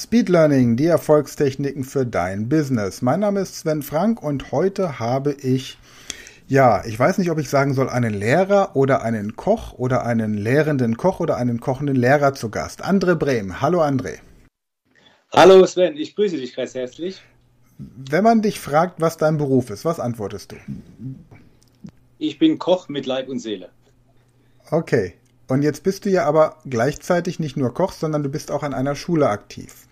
[0.00, 3.02] Speed Learning, die Erfolgstechniken für dein Business.
[3.02, 5.76] Mein Name ist Sven Frank und heute habe ich,
[6.46, 10.34] ja, ich weiß nicht, ob ich sagen soll, einen Lehrer oder einen Koch oder einen
[10.34, 12.84] lehrenden Koch oder einen kochenden Lehrer zu Gast.
[12.84, 13.60] André Brehm.
[13.60, 14.18] Hallo André.
[15.32, 17.20] Hallo Sven, ich grüße dich ganz herzlich.
[17.78, 20.56] Wenn man dich fragt, was dein Beruf ist, was antwortest du?
[22.18, 23.70] Ich bin Koch mit Leib und Seele.
[24.70, 25.14] Okay.
[25.48, 28.74] Und jetzt bist du ja aber gleichzeitig nicht nur Koch, sondern du bist auch an
[28.74, 29.87] einer Schule aktiv.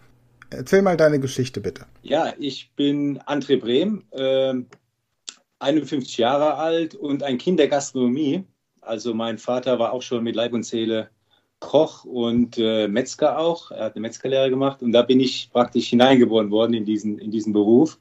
[0.51, 1.87] Erzähl mal deine Geschichte bitte.
[2.03, 4.55] Ja, ich bin André Brehm, äh,
[5.59, 8.45] 51 Jahre alt und ein Kind der Gastronomie.
[8.81, 11.11] Also mein Vater war auch schon mit Leib und Seele
[11.59, 13.71] Koch und äh, Metzger auch.
[13.71, 17.31] Er hat eine Metzgerlehre gemacht und da bin ich praktisch hineingeboren worden in diesen, in
[17.31, 17.99] diesen Beruf.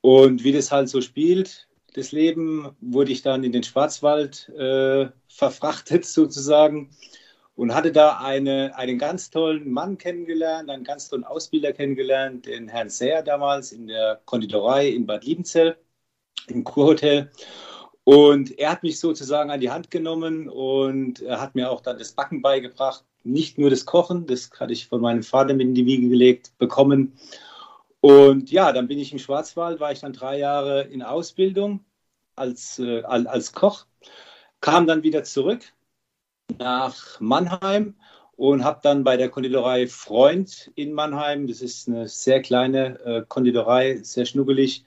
[0.00, 5.08] Und wie das halt so spielt, das Leben, wurde ich dann in den Schwarzwald äh,
[5.28, 6.90] verfrachtet sozusagen
[7.56, 12.68] und hatte da eine, einen ganz tollen Mann kennengelernt, einen ganz tollen Ausbilder kennengelernt, den
[12.68, 15.76] Herrn Seher damals in der Konditorei in Bad Liebenzell
[16.48, 17.30] im Kurhotel.
[18.04, 22.12] Und er hat mich sozusagen an die Hand genommen und hat mir auch dann das
[22.12, 23.04] Backen beigebracht.
[23.24, 26.52] Nicht nur das Kochen, das hatte ich von meinem Vater mit in die Wiege gelegt
[26.58, 27.14] bekommen.
[28.00, 31.84] Und ja, dann bin ich im Schwarzwald, war ich dann drei Jahre in Ausbildung
[32.36, 33.86] als, äh, als Koch,
[34.60, 35.72] kam dann wieder zurück
[36.58, 37.94] nach Mannheim
[38.36, 43.24] und habe dann bei der Konditorei Freund in Mannheim, das ist eine sehr kleine äh,
[43.26, 44.84] Konditorei, sehr schnuggelig,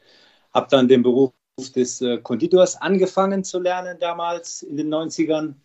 [0.53, 1.33] habe dann den Beruf
[1.75, 5.55] des äh, Konditors angefangen zu lernen damals in den 90ern.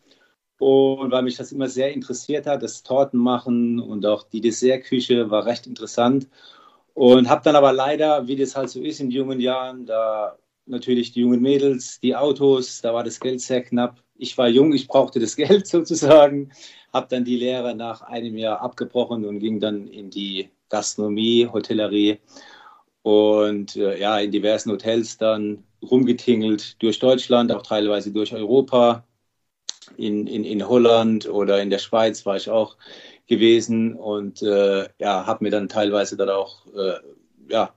[0.59, 5.47] Und weil mich das immer sehr interessiert hat, das Tortenmachen und auch die Dessertküche war
[5.47, 6.29] recht interessant.
[6.95, 11.13] Und habe dann aber leider, wie das halt so ist in jungen Jahren, da natürlich
[11.13, 14.03] die jungen Mädels, die Autos, da war das Geld sehr knapp.
[14.17, 16.53] Ich war jung, ich brauchte das Geld sozusagen,
[16.93, 22.19] habe dann die Lehre nach einem Jahr abgebrochen und ging dann in die Gastronomie, Hotellerie
[23.03, 29.05] und äh, ja, in diversen Hotels dann rumgetingelt durch Deutschland, auch teilweise durch Europa.
[29.99, 32.79] In, in, in Holland oder in der Schweiz war ich auch
[33.27, 36.95] gewesen und äh, ja, habe mir dann teilweise dann auch äh,
[37.49, 37.75] ja,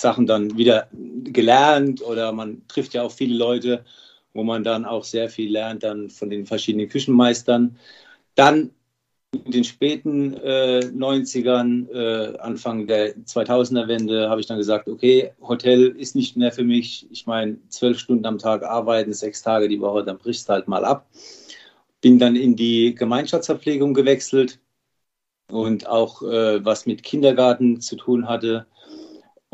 [0.00, 0.88] Sachen dann wieder
[1.24, 3.84] gelernt oder man trifft ja auch viele Leute,
[4.32, 7.78] wo man dann auch sehr viel lernt dann von den verschiedenen Küchenmeistern.
[8.34, 8.70] Dann
[9.44, 15.32] in den späten äh, 90ern, äh, Anfang der 2000er Wende, habe ich dann gesagt, okay,
[15.40, 17.06] Hotel ist nicht mehr für mich.
[17.10, 20.68] Ich meine, zwölf Stunden am Tag arbeiten, sechs Tage die Woche, dann brichst du halt
[20.68, 21.08] mal ab.
[22.00, 24.60] Bin dann in die Gemeinschaftsverpflegung gewechselt
[25.50, 28.66] und auch äh, was mit Kindergarten zu tun hatte.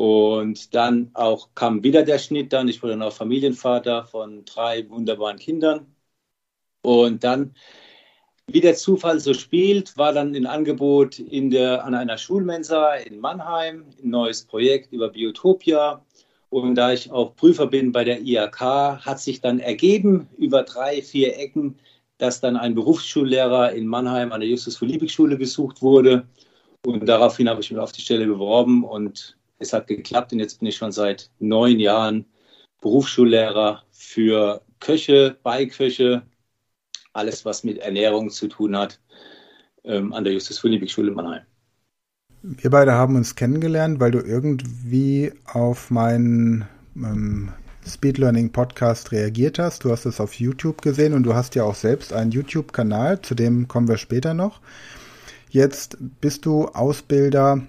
[0.01, 2.67] Und dann auch kam wieder der Schnitt dann.
[2.67, 5.95] Ich wurde dann auch Familienvater von drei wunderbaren Kindern.
[6.81, 7.53] Und dann,
[8.47, 13.19] wie der Zufall so spielt, war dann ein Angebot in der, an einer Schulmensa in
[13.19, 16.03] Mannheim, ein neues Projekt über Biotopia.
[16.49, 21.03] Und da ich auch Prüfer bin bei der IAK, hat sich dann ergeben über drei,
[21.03, 21.77] vier Ecken,
[22.17, 26.27] dass dann ein Berufsschullehrer in Mannheim an der Justus-Liebig-Schule gesucht wurde.
[26.87, 30.59] Und daraufhin habe ich mich auf die Stelle beworben und es hat geklappt und jetzt
[30.59, 32.25] bin ich schon seit neun Jahren
[32.81, 36.23] Berufsschullehrer für Köche, Beiköche,
[37.13, 38.99] alles, was mit Ernährung zu tun hat,
[39.83, 41.43] ähm, an der Justus Philippik Schule Mannheim.
[42.41, 47.53] Wir beide haben uns kennengelernt, weil du irgendwie auf meinen ähm,
[47.87, 49.83] Speed Learning Podcast reagiert hast.
[49.83, 53.35] Du hast es auf YouTube gesehen und du hast ja auch selbst einen YouTube-Kanal, zu
[53.35, 54.59] dem kommen wir später noch.
[55.49, 57.61] Jetzt bist du Ausbilder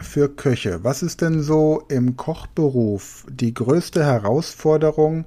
[0.00, 0.82] für Köche.
[0.84, 5.26] Was ist denn so im Kochberuf die größte Herausforderung,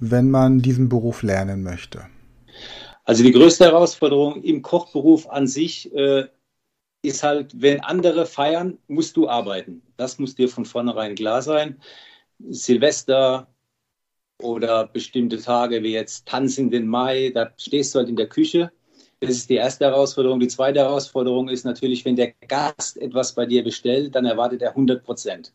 [0.00, 2.06] wenn man diesen Beruf lernen möchte?
[3.04, 6.26] Also die größte Herausforderung im Kochberuf an sich äh,
[7.02, 9.82] ist halt, wenn andere feiern, musst du arbeiten.
[9.96, 11.80] Das muss dir von vornherein klar sein.
[12.50, 13.48] Silvester
[14.40, 18.70] oder bestimmte Tage wie jetzt Tanzen den Mai, da stehst du halt in der Küche
[19.20, 20.38] das ist die erste Herausforderung.
[20.40, 24.70] Die zweite Herausforderung ist natürlich, wenn der Gast etwas bei dir bestellt, dann erwartet er
[24.70, 25.52] 100 Prozent.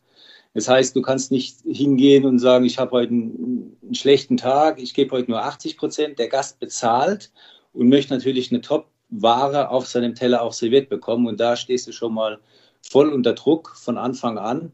[0.52, 4.80] Das heißt, du kannst nicht hingehen und sagen, ich habe heute einen, einen, schlechten Tag,
[4.80, 6.18] ich gebe heute nur 80 Prozent.
[6.18, 7.32] Der Gast bezahlt
[7.72, 11.26] und möchte natürlich eine Top-Ware auf seinem Teller auch serviert bekommen.
[11.26, 12.38] Und da stehst du schon mal
[12.82, 14.70] voll unter Druck von Anfang an,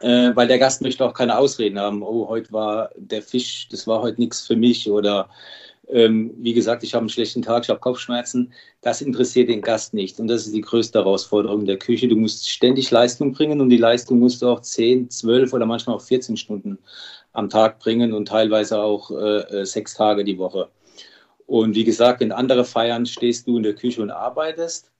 [0.00, 2.02] äh, weil der Gast möchte auch keine Ausreden haben.
[2.02, 5.30] Oh, heute war der Fisch, das war heute nichts für mich oder
[5.92, 8.52] ähm, wie gesagt, ich habe einen schlechten Tag, ich habe Kopfschmerzen.
[8.80, 10.20] Das interessiert den Gast nicht.
[10.20, 12.08] Und das ist die größte Herausforderung der Küche.
[12.08, 15.96] Du musst ständig Leistung bringen und die Leistung musst du auch 10, 12 oder manchmal
[15.96, 16.78] auch 14 Stunden
[17.32, 20.68] am Tag bringen und teilweise auch äh, sechs Tage die Woche.
[21.46, 24.90] Und wie gesagt, wenn andere feiern, stehst du in der Küche und arbeitest.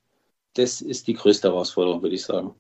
[0.55, 2.55] das ist die größte Herausforderung, würde ich sagen.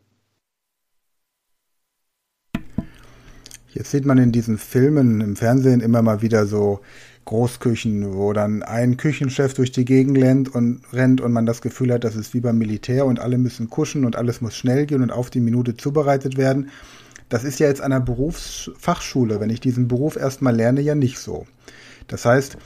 [3.73, 6.81] Jetzt sieht man in diesen Filmen im Fernsehen immer mal wieder so
[7.25, 11.93] Großküchen, wo dann ein Küchenchef durch die Gegend rennt und rennt und man das Gefühl
[11.93, 15.02] hat, das ist wie beim Militär und alle müssen kuschen und alles muss schnell gehen
[15.02, 16.70] und auf die Minute zubereitet werden.
[17.28, 21.19] Das ist ja jetzt an einer Berufsfachschule, wenn ich diesen Beruf erstmal lerne, ja nicht
[21.19, 21.46] so.
[22.08, 22.56] Das heißt,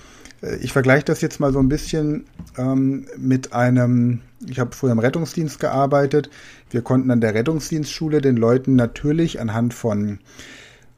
[0.42, 2.24] äh, ich vergleiche das jetzt mal so ein bisschen
[2.56, 6.30] ähm, mit einem, ich habe früher im Rettungsdienst gearbeitet.
[6.70, 10.18] Wir konnten an der Rettungsdienstschule den Leuten natürlich anhand von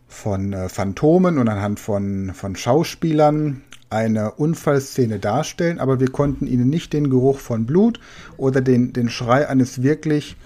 [0.08, 6.68] von äh, Phantomen und anhand von, von Schauspielern eine Unfallszene darstellen, aber wir konnten ihnen
[6.68, 8.00] nicht den Geruch von Blut
[8.36, 10.36] oder den, den Schrei eines wirklich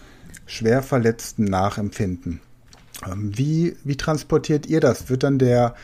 [0.47, 2.41] schwer Verletzten nachempfinden.
[3.07, 5.09] Ähm, wie, wie transportiert ihr das?
[5.09, 5.75] Wird dann der,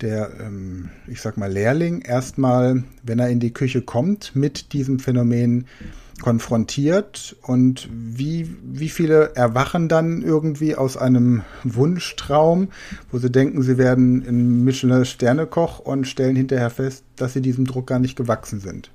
[0.00, 4.98] der, ähm, ich sag mal, Lehrling erstmal, wenn er in die Küche kommt, mit diesem
[4.98, 5.66] Phänomen
[6.22, 12.68] konfrontiert und wie, wie viele erwachen dann irgendwie aus einem Wunschtraum,
[13.10, 17.66] wo sie denken, sie werden ein Michelin Sternekoch und stellen hinterher fest, dass sie diesem
[17.66, 18.90] Druck gar nicht gewachsen sind?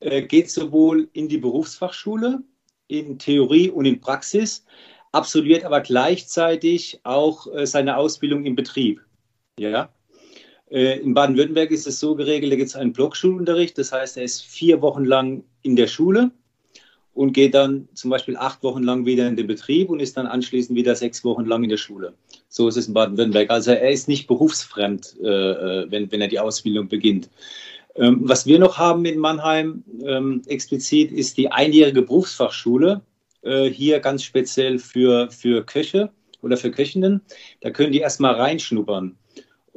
[0.00, 2.42] Äh, geht sowohl in die Berufsfachschule,
[2.86, 4.64] in Theorie und in Praxis,
[5.12, 9.00] absolviert aber gleichzeitig auch äh, seine Ausbildung im Betrieb.
[9.58, 9.88] Ja,
[10.70, 13.78] in Baden-Württemberg ist es so geregelt, da gibt es einen Blockschulunterricht.
[13.78, 16.30] Das heißt, er ist vier Wochen lang in der Schule
[17.18, 20.28] und geht dann zum Beispiel acht Wochen lang wieder in den Betrieb und ist dann
[20.28, 22.14] anschließend wieder sechs Wochen lang in der Schule.
[22.48, 23.50] So ist es in Baden-Württemberg.
[23.50, 27.28] Also er ist nicht berufsfremd, äh, äh, wenn, wenn er die Ausbildung beginnt.
[27.96, 33.02] Ähm, was wir noch haben in Mannheim ähm, explizit ist die einjährige Berufsfachschule,
[33.70, 36.10] hier ganz speziell für, für Köche
[36.42, 37.22] oder für Köchinnen.
[37.60, 39.16] Da können die erstmal reinschnuppern.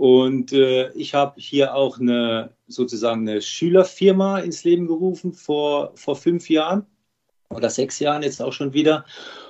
[0.02, 6.16] Und äh, ich habe hier auch eine sozusagen eine Schülerfirma ins Leben gerufen vor, vor
[6.16, 6.88] fünf Jahren
[7.52, 9.06] oder sechs Jahren jetzt auch schon wieder.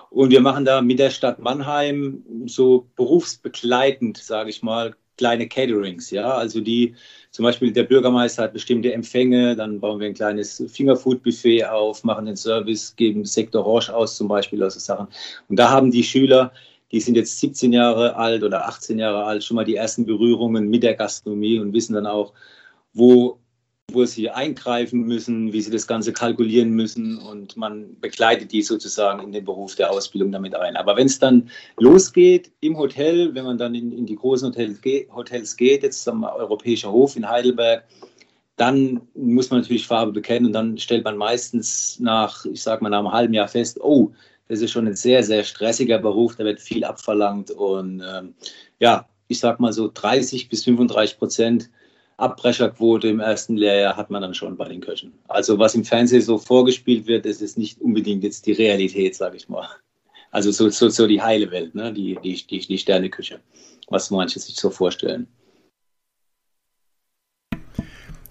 [0.10, 6.12] Und wir machen da mit der Stadt Mannheim so berufsbegleitend, sage ich mal, kleine Caterings.
[6.12, 6.96] Ja, also die
[7.30, 12.26] zum Beispiel der Bürgermeister hat bestimmte Empfänge, dann bauen wir ein kleines Fingerfood-Buffet auf, machen
[12.26, 15.08] den Service, geben Sektor Roche aus zum Beispiel, also Sachen.
[15.48, 16.52] Und da haben die Schüler
[16.92, 20.70] die sind jetzt 17 Jahre alt oder 18 Jahre alt, schon mal die ersten Berührungen
[20.70, 22.34] mit der Gastronomie und wissen dann auch,
[22.94, 23.40] wo,
[23.92, 29.24] wo sie eingreifen müssen, wie sie das Ganze kalkulieren müssen und man begleitet die sozusagen
[29.24, 30.76] in den Beruf der Ausbildung damit ein.
[30.76, 34.82] Aber wenn es dann losgeht im Hotel, wenn man dann in, in die großen Hotels,
[35.14, 37.86] Hotels geht, jetzt am Europäischer Hof in Heidelberg,
[38.58, 42.90] dann muss man natürlich Farbe bekennen und dann stellt man meistens nach, ich sag mal,
[42.90, 44.12] nach einem halben Jahr fest, oh,
[44.52, 48.34] das ist schon ein sehr, sehr stressiger Beruf, da wird viel abverlangt und ähm,
[48.80, 51.70] ja, ich sag mal so 30 bis 35 Prozent
[52.18, 55.14] Abbrecherquote im ersten Lehrjahr hat man dann schon bei den Köchen.
[55.30, 59.38] Also was im Fernsehen so vorgespielt wird, das ist nicht unbedingt jetzt die Realität, sage
[59.38, 59.70] ich mal.
[60.32, 61.94] Also so, so, so die heile Welt, ne?
[61.94, 63.40] die, die, die, die Sterneküche,
[63.88, 65.28] was manche sich so vorstellen.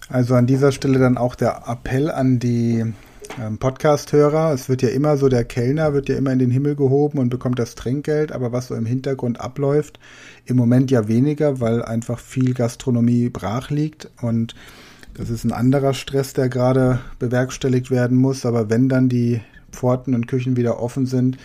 [0.07, 2.93] Also an dieser Stelle dann auch der Appell an die
[3.39, 4.53] ähm, Podcast-Hörer.
[4.53, 7.29] Es wird ja immer so, der Kellner wird ja immer in den Himmel gehoben und
[7.29, 9.99] bekommt das Trinkgeld, aber was so im Hintergrund abläuft,
[10.45, 14.55] im Moment ja weniger, weil einfach viel Gastronomie brach liegt und
[15.13, 18.45] das ist ein anderer Stress, der gerade bewerkstelligt werden muss.
[18.45, 19.41] Aber wenn dann die
[19.71, 21.37] Pforten und Küchen wieder offen sind,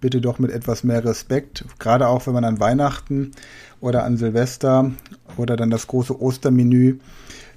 [0.00, 1.64] bitte doch mit etwas mehr Respekt.
[1.78, 3.32] Gerade auch, wenn man an Weihnachten
[3.80, 4.92] oder an Silvester
[5.38, 6.98] oder dann das große Ostermenü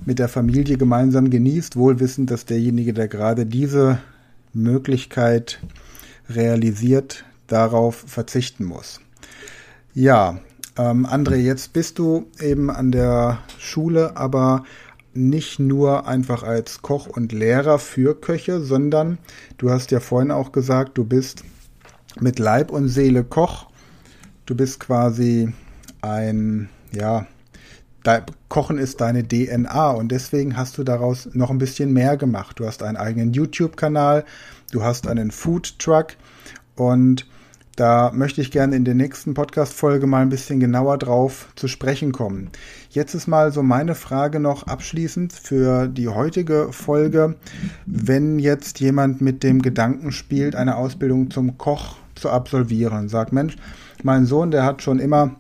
[0.06, 4.00] mit der Familie gemeinsam genießt, wohl wissend, dass derjenige, der gerade diese
[4.54, 5.60] Möglichkeit
[6.30, 9.00] realisiert, darauf verzichten muss.
[9.94, 10.40] Ja,
[10.78, 14.64] ähm, André, jetzt bist du eben an der Schule, aber
[15.14, 19.18] nicht nur einfach als Koch und Lehrer für Köche, sondern
[19.58, 21.44] du hast ja vorhin auch gesagt, du bist
[22.20, 23.68] mit Leib und Seele Koch.
[24.46, 25.52] Du bist quasi
[26.02, 27.26] ein, ja,
[28.48, 32.60] Kochen ist deine DNA und deswegen hast du daraus noch ein bisschen mehr gemacht.
[32.60, 34.24] Du hast einen eigenen YouTube-Kanal,
[34.72, 36.14] du hast einen Food Truck
[36.76, 37.28] und
[37.76, 42.12] da möchte ich gerne in der nächsten Podcast-Folge mal ein bisschen genauer drauf zu sprechen
[42.12, 42.50] kommen.
[42.90, 47.36] Jetzt ist mal so meine Frage noch abschließend für die heutige Folge.
[47.86, 53.58] Wenn jetzt jemand mit dem Gedanken spielt, eine Ausbildung zum Koch zu absolvieren, sagt Mensch,
[54.02, 55.36] mein Sohn, der hat schon immer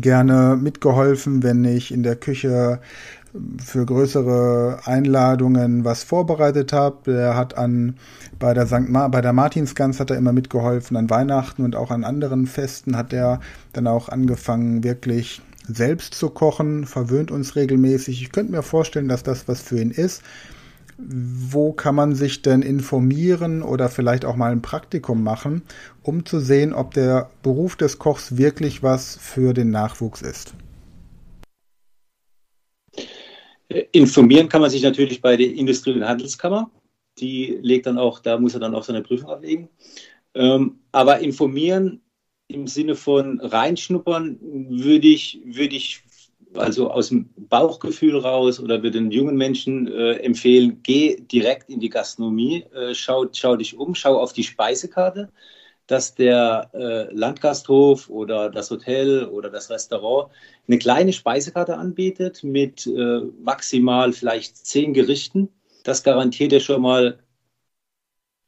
[0.00, 2.80] gerne mitgeholfen, wenn ich in der Küche
[3.62, 7.12] für größere Einladungen was vorbereitet habe.
[7.12, 7.96] Der hat an
[8.38, 8.88] bei der St.
[8.88, 12.96] Ma bei der Martinsgans hat er immer mitgeholfen, an Weihnachten und auch an anderen Festen
[12.96, 13.40] hat er
[13.72, 18.22] dann auch angefangen, wirklich selbst zu kochen, verwöhnt uns regelmäßig.
[18.22, 20.22] Ich könnte mir vorstellen, dass das was für ihn ist.
[20.98, 25.62] Wo kann man sich denn informieren oder vielleicht auch mal ein Praktikum machen,
[26.02, 30.54] um zu sehen, ob der Beruf des Kochs wirklich was für den Nachwuchs ist?
[33.92, 36.70] Informieren kann man sich natürlich bei der Industrie- und Handelskammer.
[37.18, 39.68] Die legt dann auch, da muss er dann auch seine Prüfung ablegen.
[40.34, 42.00] Ähm, aber informieren
[42.48, 46.04] im Sinne von reinschnuppern würde ich, würde ich
[46.56, 51.80] also aus dem Bauchgefühl raus oder würde den jungen Menschen äh, empfehlen, geh direkt in
[51.80, 55.30] die Gastronomie, äh, schau, schau dich um, schau auf die Speisekarte,
[55.86, 60.32] dass der äh, Landgasthof oder das Hotel oder das Restaurant
[60.66, 65.48] eine kleine Speisekarte anbietet mit äh, maximal vielleicht zehn Gerichten.
[65.84, 67.18] Das garantiert ja schon mal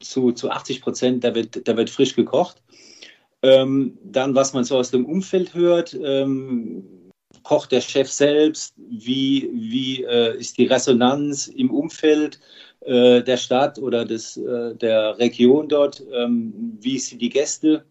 [0.01, 2.61] zu, zu 80 Prozent, da wird, da wird frisch gekocht.
[3.41, 7.08] Ähm, dann, was man so aus dem Umfeld hört, ähm,
[7.49, 12.39] kocht der Chef selbst, wie, wie äh, ist die Resonanz im Umfeld
[12.81, 17.85] äh, der Stadt oder des, äh, der Region dort, ähm, wie sind die Gäste,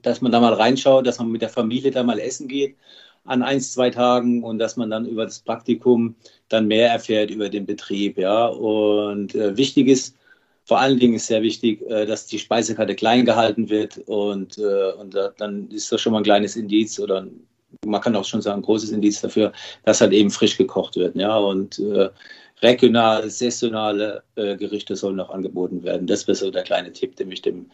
[0.00, 2.76] dass man da mal reinschaut, dass man mit der Familie da mal essen geht
[3.24, 6.14] an ein, zwei Tagen und dass man dann über das Praktikum
[6.48, 8.16] dann mehr erfährt über den Betrieb.
[8.16, 8.46] Ja.
[8.46, 10.16] Und äh, wichtig ist,
[10.64, 14.92] vor allen Dingen ist sehr wichtig, äh, dass die Speisekarte klein gehalten wird und, äh,
[14.92, 17.26] und dann ist das schon mal ein kleines Indiz oder
[17.86, 19.52] man kann auch schon sagen, großes Indiz dafür,
[19.84, 21.16] dass halt eben frisch gekocht wird.
[21.16, 22.10] Ja, und äh,
[22.60, 26.06] regionale, saisonale äh, Gerichte sollen noch angeboten werden.
[26.06, 27.70] Das wäre so der kleine Tipp, den ich dem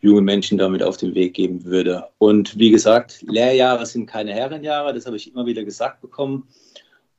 [0.00, 2.04] jungen Menschen damit auf den Weg geben würde.
[2.18, 6.46] Und wie gesagt, Lehrjahre sind keine Herrenjahre, das habe ich immer wieder gesagt bekommen.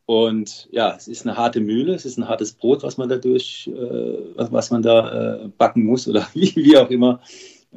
[0.05, 3.67] Und ja, es ist eine harte Mühle, es ist ein hartes Brot, was man dadurch,
[3.67, 7.21] äh, was, was, man da äh, backen muss oder wie, wie auch immer.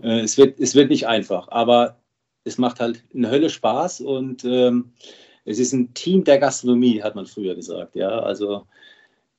[0.03, 1.97] Äh, es, wird, es wird nicht einfach, aber
[2.45, 4.93] es macht halt eine Hölle Spaß und ähm,
[5.45, 7.97] es ist ein Team der Gastronomie, hat man früher gesagt.
[7.97, 8.67] Ja, also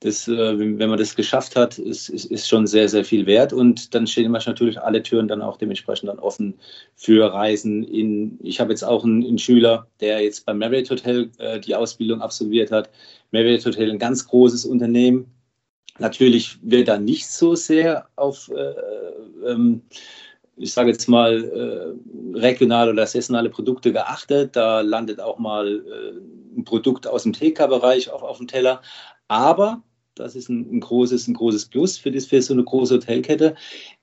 [0.03, 3.53] das, äh, wenn man das geschafft hat, ist, ist, ist, schon sehr, sehr viel wert.
[3.53, 6.55] Und dann stehen natürlich alle Türen dann auch dementsprechend dann offen
[6.95, 7.83] für Reisen.
[7.83, 11.75] In, ich habe jetzt auch einen, einen, Schüler, der jetzt beim Marriott Hotel äh, die
[11.75, 12.89] Ausbildung absolviert hat.
[13.31, 15.31] Marriott Hotel, ein ganz großes Unternehmen.
[15.99, 19.83] Natürlich wird da nicht so sehr auf, äh, ähm,
[20.55, 24.55] ich sage jetzt mal, äh, regionale oder saisonale Produkte geachtet.
[24.55, 28.81] Da landet auch mal äh, ein Produkt aus dem TK-Bereich auf, auf dem Teller.
[29.27, 29.81] Aber
[30.15, 33.55] das ist ein, ein, großes, ein großes Plus für, das, für so eine große Hotelkette.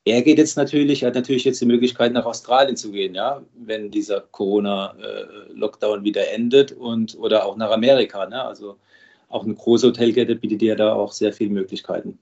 [0.05, 3.91] Er geht jetzt natürlich, hat natürlich jetzt die Möglichkeit, nach Australien zu gehen, ja, wenn
[3.91, 8.27] dieser Corona-Lockdown wieder endet und oder auch nach Amerika.
[8.27, 8.43] Ne?
[8.43, 8.77] Also
[9.29, 12.19] auch eine große Hotelkette bietet ja da auch sehr viele Möglichkeiten.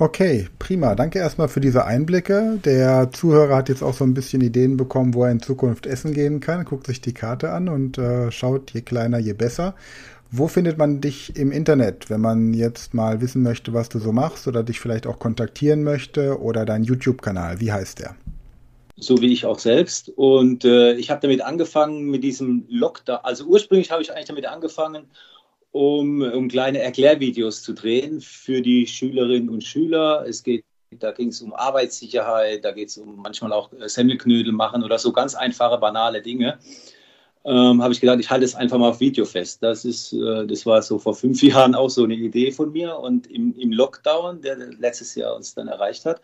[0.00, 0.94] Okay, prima.
[0.94, 2.58] Danke erstmal für diese Einblicke.
[2.64, 6.14] Der Zuhörer hat jetzt auch so ein bisschen Ideen bekommen, wo er in Zukunft essen
[6.14, 6.64] gehen kann.
[6.64, 9.74] Guckt sich die Karte an und äh, schaut, je kleiner, je besser.
[10.30, 14.10] Wo findet man dich im Internet, wenn man jetzt mal wissen möchte, was du so
[14.10, 17.60] machst oder dich vielleicht auch kontaktieren möchte oder dein YouTube-Kanal?
[17.60, 18.16] Wie heißt der?
[18.96, 20.08] So wie ich auch selbst.
[20.16, 23.18] Und äh, ich habe damit angefangen mit diesem Lockdown.
[23.22, 25.10] Also ursprünglich habe ich eigentlich damit angefangen,
[25.72, 30.24] um, um kleine Erklärvideos zu drehen für die Schülerinnen und Schüler.
[30.26, 30.64] Es geht
[30.98, 34.98] da ging es um Arbeitssicherheit, da geht es um manchmal auch äh, Semmelknödel machen oder
[34.98, 36.58] so ganz einfache, banale Dinge
[37.44, 39.62] ähm, habe ich gedacht, ich halte es einfach mal auf Video fest.
[39.62, 42.98] Das ist, äh, das war so vor fünf Jahren auch so eine Idee von mir.
[42.98, 46.20] Und im, im Lockdown, der letztes Jahr uns dann erreicht hat,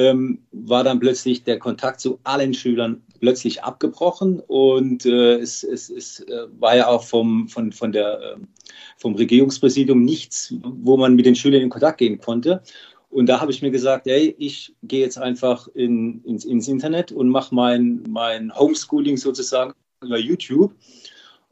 [0.00, 4.40] ähm, war dann plötzlich der Kontakt zu allen Schülern plötzlich abgebrochen.
[4.40, 8.36] Und äh, es, es, es äh, war ja auch vom, von, von der, äh,
[8.96, 12.62] vom Regierungspräsidium nichts, wo man mit den Schülern in Kontakt gehen konnte.
[13.10, 17.10] Und da habe ich mir gesagt, ey, ich gehe jetzt einfach in, ins, ins Internet
[17.12, 20.74] und mache mein, mein Homeschooling sozusagen über YouTube.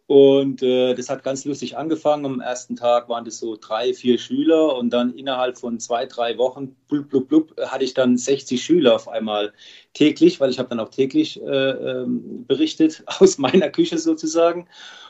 [0.09, 2.25] Und äh, das hat ganz lustig angefangen.
[2.25, 6.39] Am ersten Tag waren das so drei, vier Schüler und dann innerhalb von zwei, drei
[6.39, 9.53] Wochen, blub, blub, blub, hatte ich dann 60 Schüler auf einmal
[9.93, 14.67] täglich, weil ich habe dann auch täglich äh, ähm, berichtet aus meiner Küche sozusagen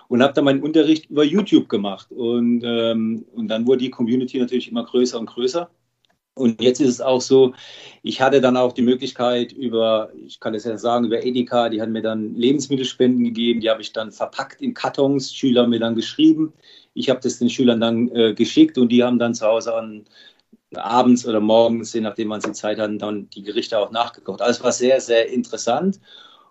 [0.09, 2.11] und habe dann meinen Unterricht über YouTube gemacht.
[2.11, 5.71] Und, ähm, und dann wurde die Community natürlich immer größer und größer.
[6.39, 7.55] Und jetzt ist es auch so,
[8.03, 11.83] ich hatte dann auch die Möglichkeit über, ich kann es ja sagen, über Edeka, die
[11.83, 15.81] haben mir dann Lebensmittelspenden gegeben, die habe ich dann verpackt in Kartons, Schüler haben mir
[15.81, 16.53] dann geschrieben.
[16.95, 20.05] Ich habe das den Schülern dann äh, geschickt und die haben dann zu Hause an,
[20.75, 24.43] abends oder morgens, je nachdem wann sie Zeit hatten, dann die Gerichte auch nachgekocht.
[24.43, 26.01] Also es war sehr, sehr interessant.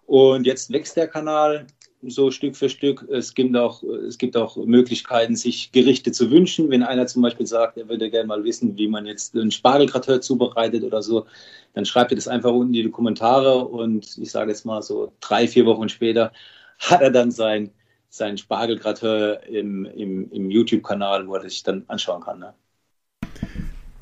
[0.05, 1.67] Und jetzt wächst der Kanal
[2.03, 3.07] so Stück für Stück.
[3.09, 6.69] Es gibt auch, es gibt auch Möglichkeiten, sich Gerichte zu wünschen.
[6.69, 10.21] Wenn einer zum Beispiel sagt, er würde gerne mal wissen, wie man jetzt einen Spargelgrateur
[10.21, 11.25] zubereitet oder so,
[11.73, 15.11] dann schreibt er das einfach unten in die Kommentare und ich sage jetzt mal so
[15.19, 16.31] drei, vier Wochen später
[16.79, 17.71] hat er dann sein,
[18.09, 22.39] sein Spargelgrateur im, im, im YouTube-Kanal, wo er sich dann anschauen kann.
[22.39, 22.53] Ne?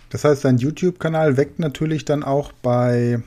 [0.10, 3.22] Das heißt, dein YouTube-Kanal weckt natürlich dann auch bei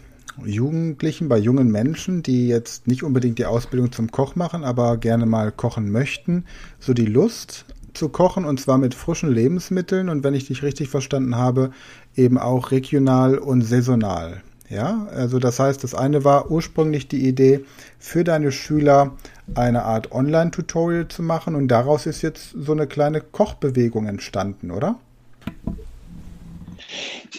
[0.45, 5.27] Jugendlichen, bei jungen Menschen, die jetzt nicht unbedingt die Ausbildung zum Koch machen, aber gerne
[5.27, 6.45] mal kochen möchten,
[6.79, 7.65] so die Lust
[7.95, 11.71] zu kochen und zwar mit frischen Lebensmitteln und wenn ich dich richtig verstanden habe,
[12.17, 14.43] eben auch regional und saisonal.
[14.71, 17.65] Ja, also das heißt, das eine war ursprünglich die Idee,
[17.99, 19.17] für deine Schüler
[19.55, 24.97] eine Art Online-Tutorial zu machen und daraus ist jetzt so eine kleine Kochbewegung entstanden, oder?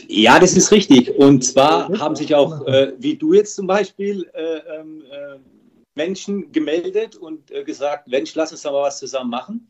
[0.08, 1.15] Ja, das ist richtig.
[1.15, 5.39] Und zwar haben sich auch, äh, wie du jetzt zum Beispiel, äh, ähm, äh,
[5.96, 9.68] Menschen gemeldet und äh, gesagt, Mensch, lass uns doch mal was zusammen machen.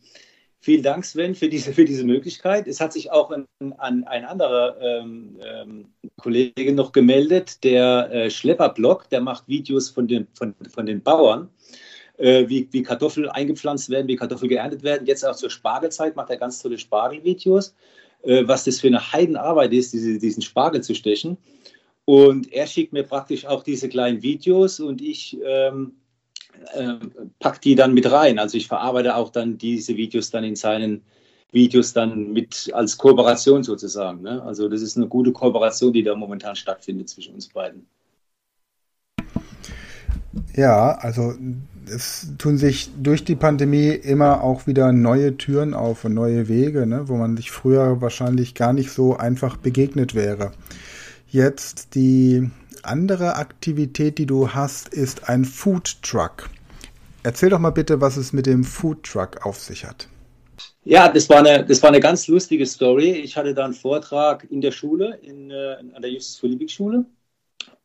[0.62, 2.68] Vielen Dank, Sven, für diese, für diese Möglichkeit.
[2.68, 3.46] Es hat sich auch ein,
[3.78, 5.86] ein, ein anderer ähm, ähm,
[6.18, 11.50] Kollege noch gemeldet, der äh, Schlepperblog, der macht Videos von den, von, von den Bauern,
[12.18, 15.08] äh, wie, wie Kartoffeln eingepflanzt werden, wie Kartoffeln geerntet werden.
[15.08, 17.74] Jetzt auch zur Spargelzeit macht er ganz tolle Spargelvideos,
[18.24, 21.38] äh, was das für eine Heidenarbeit ist, diese, diesen Spargel zu stechen.
[22.06, 25.94] Und er schickt mir praktisch auch diese kleinen Videos und ich ähm,
[26.74, 26.96] äh,
[27.40, 28.40] packt die dann mit rein.
[28.40, 31.04] Also ich verarbeite auch dann diese Videos dann in seinen
[31.52, 34.22] Videos dann mit als Kooperation sozusagen.
[34.22, 34.42] Ne?
[34.44, 37.88] Also das ist eine gute Kooperation, die da momentan stattfindet zwischen uns beiden.
[40.56, 41.34] Ja, also
[41.90, 46.86] es tun sich durch die Pandemie immer auch wieder neue Türen auf und neue Wege,
[46.86, 50.52] ne, wo man sich früher wahrscheinlich gar nicht so einfach begegnet wäre.
[51.28, 52.50] Jetzt die
[52.84, 56.50] andere Aktivität, die du hast, ist ein Food Truck.
[57.24, 60.08] Erzähl doch mal bitte, was es mit dem Food Truck auf sich hat.
[60.84, 63.12] Ja, das war eine, das war eine ganz lustige Story.
[63.12, 67.06] Ich hatte da einen Vortrag in der Schule, in, äh, an der Justus Philippik Schule.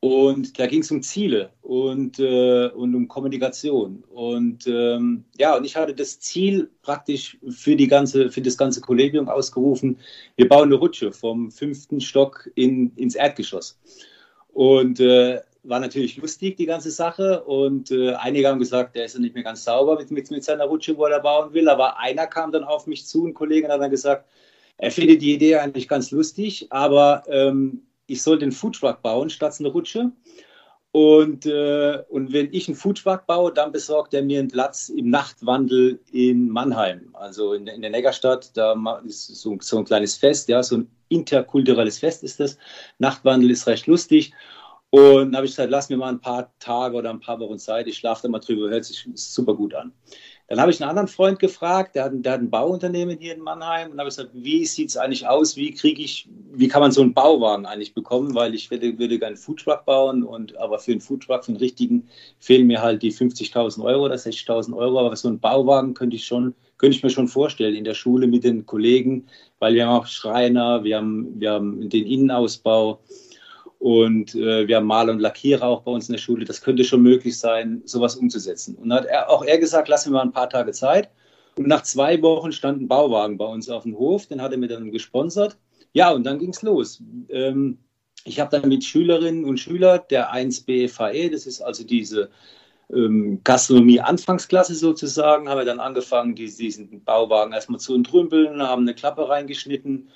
[0.05, 4.05] Und da ging es um Ziele und, äh, und um Kommunikation.
[4.11, 8.83] Und ähm, ja, und ich hatte das Ziel praktisch für, die ganze, für das ganze
[8.83, 9.97] Kollegium ausgerufen,
[10.37, 13.81] wir bauen eine Rutsche vom fünften Stock in, ins Erdgeschoss.
[14.53, 17.43] Und äh, war natürlich lustig, die ganze Sache.
[17.43, 20.45] Und äh, einige haben gesagt, der ist ja nicht mehr ganz sauber mit, mit, mit
[20.45, 21.67] seiner Rutsche, wo er bauen will.
[21.67, 24.27] Aber einer kam dann auf mich zu, ein Kollege, und hat dann gesagt,
[24.77, 29.57] er findet die Idee eigentlich ganz lustig, aber ähm, ich soll den Foodtruck bauen statt
[29.59, 30.13] eine Rutsche.
[30.93, 35.11] Und, äh, und wenn ich einen Foodtruck baue, dann besorgt er mir einen Platz im
[35.11, 38.57] Nachtwandel in Mannheim, also in, in der Neckarstadt.
[38.57, 42.59] Da ist so, so ein kleines Fest, ja, so ein interkulturelles Fest ist das.
[42.99, 44.33] Nachtwandel ist recht lustig.
[44.91, 47.59] Und dann habe ich gesagt, lass mir mal ein paar Tage oder ein paar Wochen
[47.59, 47.89] Zeit.
[47.89, 49.93] Ich schlafe da mal drüber, hört sich super gut an.
[50.47, 53.41] Dann habe ich einen anderen Freund gefragt, der hat, der hat ein Bauunternehmen hier in
[53.41, 55.57] Mannheim und habe gesagt, wie sieht es eigentlich aus?
[55.57, 58.35] Wie kriege ich, wie kann man so einen Bauwagen eigentlich bekommen?
[58.35, 61.57] Weil ich würde, würde gerne einen Foodtruck bauen und aber für einen Foodtruck, für einen
[61.57, 62.09] richtigen,
[62.41, 65.01] fehlen mir halt die 50.000 Euro oder 60.000 Euro.
[65.01, 68.27] Aber so einen Bauwagen könnte ich schon, könnte ich mir schon vorstellen in der Schule
[68.27, 69.27] mit den Kollegen,
[69.61, 73.01] weil wir haben auch Schreiner, wir haben, wir haben den Innenausbau.
[73.85, 76.47] Und äh, wir haben Maler und Lackierer auch bei uns in der Schule.
[76.47, 78.77] Das könnte schon möglich sein, sowas umzusetzen.
[78.77, 81.11] Und dann hat er, auch er gesagt, lass mir mal ein paar Tage Zeit.
[81.59, 84.25] Und nach zwei Wochen stand ein Bauwagen bei uns auf dem Hof.
[84.25, 85.59] Den hat er mir dann gesponsert.
[85.93, 87.03] Ja, und dann ging es los.
[87.29, 87.77] Ähm,
[88.25, 92.31] ich habe dann mit Schülerinnen und Schülern der 1 BFHE, das ist also diese
[92.91, 99.29] ähm, Gastronomie-Anfangsklasse sozusagen, haben wir dann angefangen, diesen Bauwagen erstmal zu entrümpeln, haben eine Klappe
[99.29, 100.09] reingeschnitten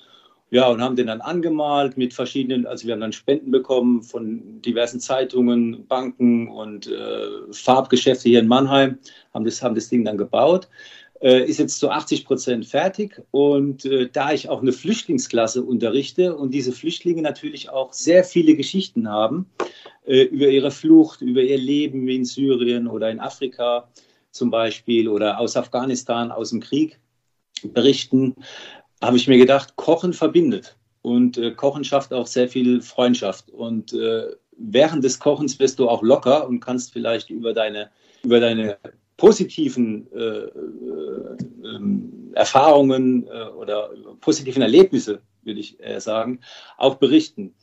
[0.51, 4.61] ja, und haben den dann angemalt mit verschiedenen, also wir haben dann Spenden bekommen von
[4.61, 8.97] diversen Zeitungen, Banken und äh, Farbgeschäfte hier in Mannheim,
[9.33, 10.67] haben das, haben das Ding dann gebaut.
[11.21, 13.21] Äh, ist jetzt zu 80 Prozent fertig.
[13.31, 18.55] Und äh, da ich auch eine Flüchtlingsklasse unterrichte und diese Flüchtlinge natürlich auch sehr viele
[18.55, 19.45] Geschichten haben
[20.05, 23.89] äh, über ihre Flucht, über ihr Leben in Syrien oder in Afrika
[24.31, 26.99] zum Beispiel oder aus Afghanistan, aus dem Krieg
[27.63, 28.35] berichten,
[29.01, 30.77] habe ich mir gedacht, Kochen verbindet.
[31.01, 33.49] Und äh, Kochen schafft auch sehr viel Freundschaft.
[33.49, 37.89] Und äh, während des Kochens wirst du auch locker und kannst vielleicht über deine,
[38.23, 38.77] über deine
[39.17, 43.89] positiven äh, äh ähm, Erfahrungen äh, oder
[44.21, 46.39] positiven Erlebnisse, würde ich sagen,
[46.77, 47.53] auch berichten.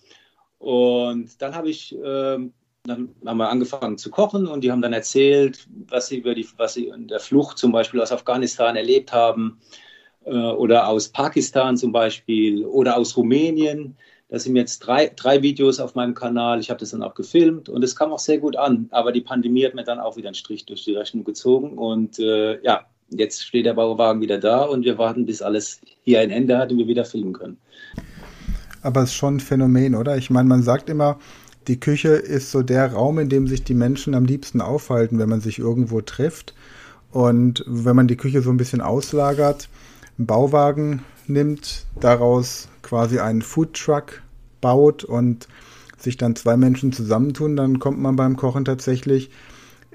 [0.59, 2.53] Und dann habe ich, ähm,
[2.85, 6.46] dann haben wir angefangen zu kochen und die haben dann erzählt, was sie über die,
[6.57, 9.61] was sie in der Flucht zum Beispiel aus Afghanistan erlebt haben,
[10.30, 13.96] oder aus Pakistan zum Beispiel oder aus Rumänien.
[14.28, 16.58] Da sind jetzt drei, drei Videos auf meinem Kanal.
[16.58, 18.88] Ich habe das dann auch gefilmt und es kam auch sehr gut an.
[18.90, 21.78] Aber die Pandemie hat mir dann auch wieder einen Strich durch die Rechnung gezogen.
[21.78, 26.20] Und äh, ja, jetzt steht der Bauwagen wieder da und wir warten, bis alles hier
[26.20, 27.56] ein Ende hat und wir wieder filmen können.
[28.82, 30.16] Aber es ist schon ein Phänomen, oder?
[30.16, 31.18] Ich meine, man sagt immer,
[31.68, 35.28] die Küche ist so der Raum, in dem sich die Menschen am liebsten aufhalten, wenn
[35.28, 36.54] man sich irgendwo trifft.
[37.12, 39.68] Und wenn man die Küche so ein bisschen auslagert,
[40.18, 44.22] ein Bauwagen nimmt, daraus quasi einen Foodtruck
[44.61, 45.48] baut und
[45.98, 49.31] sich dann zwei Menschen zusammentun, dann kommt man beim Kochen tatsächlich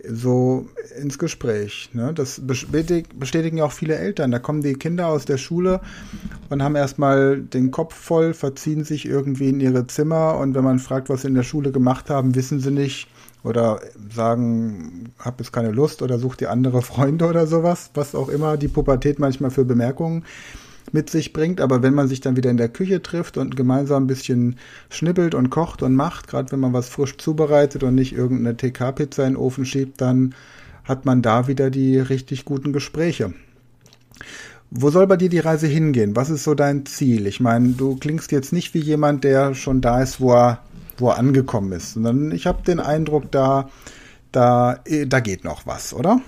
[0.07, 0.67] so
[0.99, 1.89] ins Gespräch.
[1.93, 2.13] Ne?
[2.13, 4.31] Das bestätigen auch viele Eltern.
[4.31, 5.81] Da kommen die Kinder aus der Schule
[6.49, 10.79] und haben erstmal den Kopf voll, verziehen sich irgendwie in ihre Zimmer und wenn man
[10.79, 13.07] fragt, was sie in der Schule gemacht haben, wissen sie nicht
[13.43, 13.81] oder
[14.13, 18.57] sagen, hab jetzt keine Lust oder such dir andere Freunde oder sowas, was auch immer
[18.57, 20.23] die Pubertät manchmal für Bemerkungen
[20.91, 21.61] mit sich bringt.
[21.61, 24.57] Aber wenn man sich dann wieder in der Küche trifft und gemeinsam ein bisschen
[24.89, 29.25] schnippelt und kocht und macht, gerade wenn man was frisch zubereitet und nicht irgendeine TK-Pizza
[29.25, 30.35] in den Ofen schiebt, dann
[30.83, 33.33] hat man da wieder die richtig guten Gespräche.
[34.73, 36.15] Wo soll bei dir die Reise hingehen?
[36.15, 37.27] Was ist so dein Ziel?
[37.27, 40.59] Ich meine, du klingst jetzt nicht wie jemand, der schon da ist, wo er,
[41.01, 43.69] wo er angekommen ist, sondern ich habe den Eindruck, da,
[44.31, 46.21] da, da geht noch was, oder?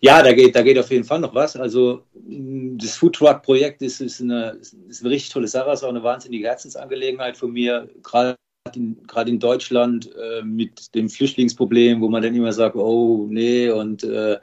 [0.00, 1.56] Ja, da geht, da geht auf jeden Fall noch was.
[1.56, 6.02] Also mm, das Foodtruck-Projekt ist, ist, eine, ist eine richtig tolle Sache, ist auch eine
[6.02, 8.36] wahnsinnige Herzensangelegenheit von mir, gerade
[8.74, 13.70] in, gerade in Deutschland äh, mit dem Flüchtlingsproblem, wo man dann immer sagt, oh nee,
[13.70, 14.38] und äh,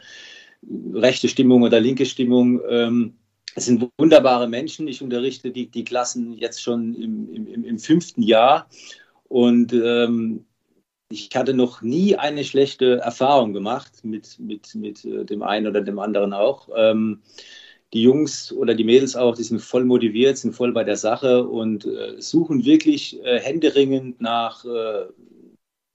[0.93, 2.61] rechte Stimmung oder linke Stimmung.
[2.69, 3.15] Ähm,
[3.55, 4.87] es sind wunderbare Menschen.
[4.87, 8.69] Ich unterrichte die, die Klassen jetzt schon im, im, im fünften Jahr.
[9.27, 10.45] Und ähm,
[11.09, 15.81] ich hatte noch nie eine schlechte Erfahrung gemacht mit, mit, mit äh, dem einen oder
[15.81, 16.69] dem anderen auch.
[16.75, 17.21] Ähm,
[17.93, 21.45] die Jungs oder die Mädels auch, die sind voll motiviert, sind voll bei der Sache
[21.45, 25.07] und äh, suchen wirklich äh, händeringend nach, äh,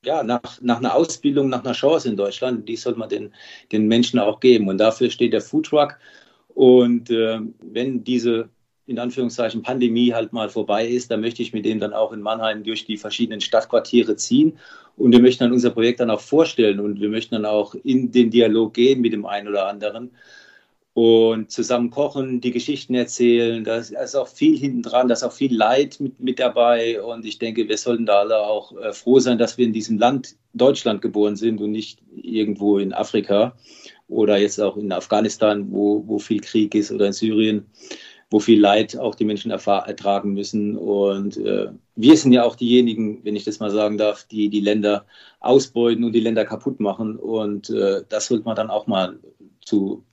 [0.04, 2.68] ja, nach, nach einer Ausbildung, nach einer Chance in Deutschland.
[2.68, 3.34] Die sollte man den,
[3.72, 4.68] den Menschen auch geben.
[4.68, 5.98] Und dafür steht der Foodtruck.
[6.56, 8.48] Und äh, wenn diese
[8.86, 12.22] in Anführungszeichen Pandemie halt mal vorbei ist, dann möchte ich mit dem dann auch in
[12.22, 14.56] Mannheim durch die verschiedenen Stadtquartiere ziehen
[14.96, 18.10] und wir möchten dann unser Projekt dann auch vorstellen und wir möchten dann auch in
[18.10, 20.12] den Dialog gehen mit dem einen oder anderen
[20.94, 23.62] und zusammen kochen, die Geschichten erzählen.
[23.64, 27.02] Da ist auch viel hinten dran, da ist auch viel Leid mit, mit dabei.
[27.02, 29.98] Und ich denke, wir sollten da alle auch äh, froh sein, dass wir in diesem
[29.98, 33.54] Land Deutschland geboren sind und nicht irgendwo in Afrika
[34.08, 37.66] oder jetzt auch in Afghanistan, wo, wo viel Krieg ist oder in Syrien
[38.30, 40.76] wo viel Leid auch die Menschen ertragen müssen.
[40.76, 44.60] Und äh, wir sind ja auch diejenigen, wenn ich das mal sagen darf, die die
[44.60, 45.06] Länder
[45.40, 47.16] ausbeuten und die Länder kaputt machen.
[47.16, 49.20] Und äh, das sollte man dann auch mal
[49.64, 50.04] zu,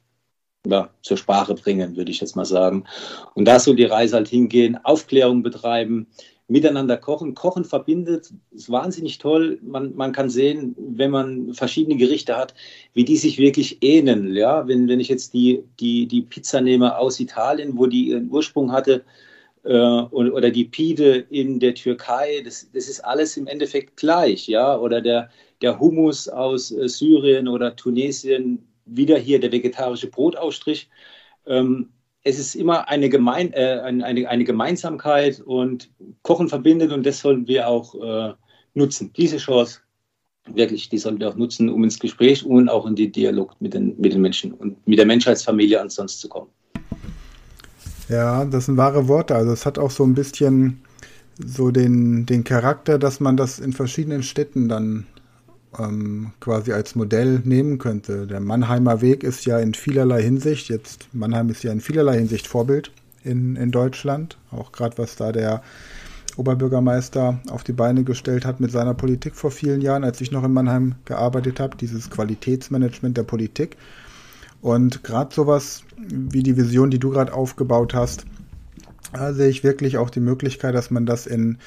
[0.67, 2.85] ja, zur Sprache bringen, würde ich jetzt mal sagen.
[3.33, 6.07] Und da soll die Reise halt hingehen, Aufklärung betreiben,
[6.47, 7.35] miteinander kochen.
[7.35, 9.59] Kochen verbindet, ist wahnsinnig toll.
[9.61, 12.53] Man, man kann sehen, wenn man verschiedene Gerichte hat,
[12.93, 14.35] wie die sich wirklich ähneln.
[14.35, 18.29] Ja, wenn, wenn ich jetzt die, die, die Pizza nehme aus Italien, wo die ihren
[18.29, 19.03] Ursprung hatte,
[19.63, 24.47] äh, oder die Pide in der Türkei, das, das ist alles im Endeffekt gleich.
[24.47, 25.29] Ja, oder der,
[25.61, 30.89] der Hummus aus äh, Syrien oder Tunesien, wieder hier der vegetarische Brotausstrich.
[31.45, 31.89] Ähm,
[32.23, 37.47] es ist immer eine, Gemein äh, eine, eine, Gemeinsamkeit und Kochen verbindet und das sollen
[37.47, 38.33] wir auch äh,
[38.73, 39.11] nutzen.
[39.15, 39.79] Diese Chance,
[40.47, 43.73] wirklich, die sollten wir auch nutzen, um ins Gespräch und auch in den Dialog mit
[43.73, 46.49] den, mit den Menschen und mit der Menschheitsfamilie ansonsten zu kommen.
[48.09, 49.35] Ja, das sind wahre Worte.
[49.35, 50.81] Also es hat auch so ein bisschen
[51.37, 55.07] so den, den Charakter, dass man das in verschiedenen Städten dann
[55.79, 58.27] ähm, quasi als Modell nehmen könnte.
[58.27, 62.47] Der Mannheimer Weg ist ja in vielerlei Hinsicht, jetzt Mannheim ist ja in vielerlei Hinsicht
[62.47, 62.91] Vorbild
[63.23, 65.61] in, in Deutschland, auch gerade was da der
[66.35, 70.43] Oberbürgermeister auf die Beine gestellt hat mit seiner Politik vor vielen Jahren, als ich noch
[70.43, 73.77] in Mannheim gearbeitet habe, dieses Qualitätsmanagement der Politik.
[74.61, 78.25] Und gerade sowas wie die Vision, die du gerade aufgebaut hast,
[79.11, 81.57] da sehe ich wirklich auch die Möglichkeit, dass man das in,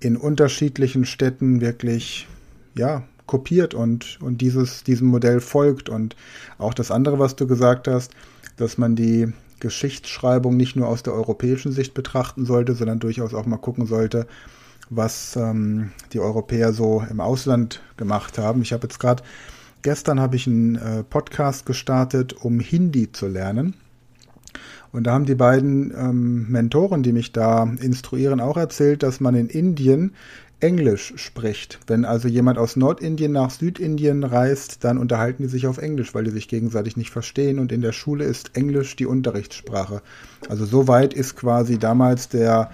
[0.00, 2.26] in unterschiedlichen Städten wirklich
[2.74, 5.88] ja, kopiert und, und dieses, diesem Modell folgt.
[5.88, 6.16] Und
[6.58, 8.12] auch das andere, was du gesagt hast,
[8.56, 13.46] dass man die Geschichtsschreibung nicht nur aus der europäischen Sicht betrachten sollte, sondern durchaus auch
[13.46, 14.26] mal gucken sollte,
[14.90, 18.62] was ähm, die Europäer so im Ausland gemacht haben.
[18.62, 19.22] Ich habe jetzt gerade
[19.84, 23.74] gestern habe ich einen äh, Podcast gestartet, um Hindi zu lernen.
[24.92, 29.34] Und da haben die beiden ähm, Mentoren, die mich da instruieren, auch erzählt, dass man
[29.34, 30.14] in Indien
[30.60, 31.80] Englisch spricht.
[31.86, 36.24] Wenn also jemand aus Nordindien nach Südindien reist, dann unterhalten die sich auf Englisch, weil
[36.24, 40.02] die sich gegenseitig nicht verstehen und in der Schule ist Englisch die Unterrichtssprache.
[40.48, 42.70] Also so weit ist quasi damals der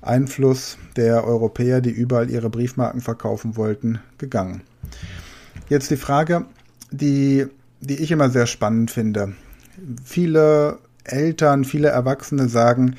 [0.00, 4.62] Einfluss der Europäer, die überall ihre Briefmarken verkaufen wollten, gegangen.
[5.68, 6.46] Jetzt die Frage,
[6.90, 7.46] die,
[7.80, 9.34] die ich immer sehr spannend finde.
[10.04, 12.96] Viele Eltern, viele Erwachsene sagen,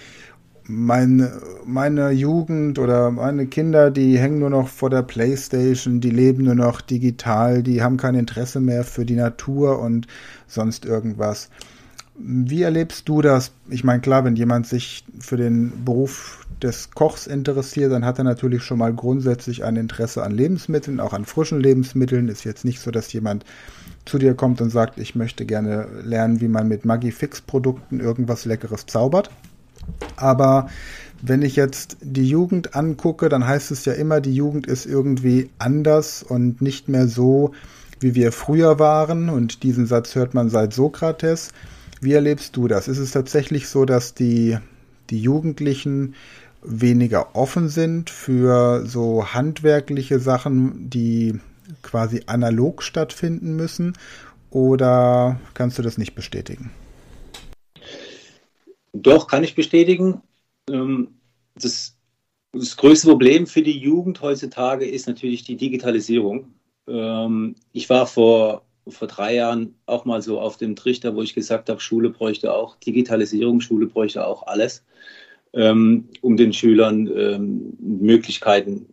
[0.70, 6.44] meine, meine Jugend oder meine Kinder, die hängen nur noch vor der Playstation, die leben
[6.44, 10.06] nur noch digital, die haben kein Interesse mehr für die Natur und
[10.48, 11.50] sonst irgendwas.
[12.20, 13.52] Wie erlebst du das?
[13.70, 18.26] Ich meine, klar, wenn jemand sich für den Beruf des Kochs interessiert, dann hat er
[18.26, 22.28] natürlich schon mal grundsätzlich ein Interesse an Lebensmitteln, auch an frischen Lebensmitteln.
[22.28, 23.44] Ist jetzt nicht so, dass jemand
[24.06, 28.02] zu dir kommt und sagt, ich möchte gerne lernen, wie man mit Maggi Fix Produkten
[28.02, 29.32] irgendwas Leckeres zaubert.
[30.16, 30.70] Aber
[31.22, 35.50] wenn ich jetzt die Jugend angucke, dann heißt es ja immer, die Jugend ist irgendwie
[35.60, 37.54] anders und nicht mehr so,
[38.00, 39.30] wie wir früher waren.
[39.30, 41.50] Und diesen Satz hört man seit Sokrates.
[42.02, 42.88] Wie erlebst du das?
[42.88, 44.58] Ist es tatsächlich so, dass die,
[45.10, 46.16] die Jugendlichen
[46.62, 51.40] weniger offen sind für so handwerkliche Sachen, die
[51.82, 53.94] quasi analog stattfinden müssen?
[54.52, 56.72] Oder kannst du das nicht bestätigen?
[59.02, 60.22] Doch, kann ich bestätigen.
[60.70, 61.20] Ähm,
[61.56, 61.98] das,
[62.52, 66.54] das größte Problem für die Jugend heutzutage ist natürlich die Digitalisierung.
[66.88, 71.34] Ähm, ich war vor, vor drei Jahren auch mal so auf dem Trichter, wo ich
[71.34, 74.86] gesagt habe, Schule bräuchte auch Digitalisierung, Schule bräuchte auch alles,
[75.54, 77.06] ähm, um den Schülern
[77.80, 78.86] Möglichkeiten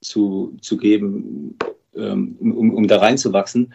[0.00, 1.56] zu, zu geben,
[1.92, 3.72] um, um da reinzuwachsen.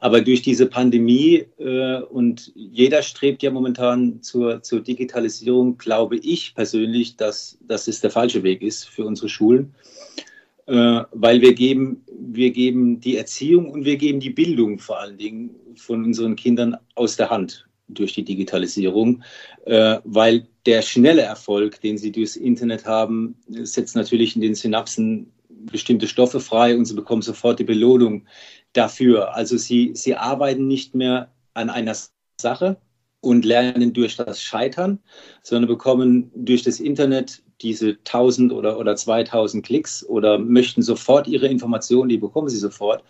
[0.00, 6.54] Aber durch diese Pandemie äh, und jeder strebt ja momentan zur, zur Digitalisierung, glaube ich
[6.54, 9.74] persönlich, dass, dass es der falsche Weg ist für unsere Schulen.
[10.66, 15.16] Äh, weil wir geben, wir geben die Erziehung und wir geben die Bildung vor allen
[15.16, 19.22] Dingen von unseren Kindern aus der Hand durch die Digitalisierung,
[19.64, 25.32] äh, weil der schnelle Erfolg, den sie durchs Internet haben, setzt natürlich in den Synapsen
[25.48, 28.26] bestimmte Stoffe frei und sie bekommen sofort die Belohnung
[28.78, 29.34] dafür.
[29.34, 31.96] Also sie, sie arbeiten nicht mehr an einer
[32.40, 32.76] Sache
[33.20, 35.00] und lernen durch das Scheitern,
[35.42, 41.48] sondern bekommen durch das Internet diese 1000 oder, oder 2000 Klicks oder möchten sofort ihre
[41.48, 43.02] Informationen, die bekommen sie sofort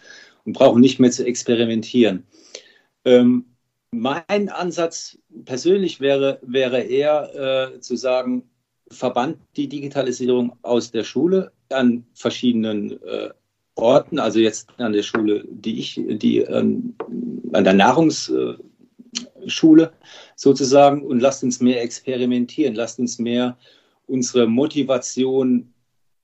[0.45, 2.27] und brauchen nicht mehr zu experimentieren.
[3.05, 3.45] Ähm,
[3.91, 8.49] mein Ansatz persönlich wäre, wäre eher äh, zu sagen,
[8.91, 13.31] verbannt die Digitalisierung aus der Schule an verschiedenen äh,
[13.79, 16.95] Orten, also jetzt an der Schule, die ich, die ähm,
[17.53, 18.63] an der Nahrungsschule
[20.37, 23.57] sozusagen, und lasst uns mehr experimentieren, lasst uns mehr
[24.07, 25.73] unsere Motivation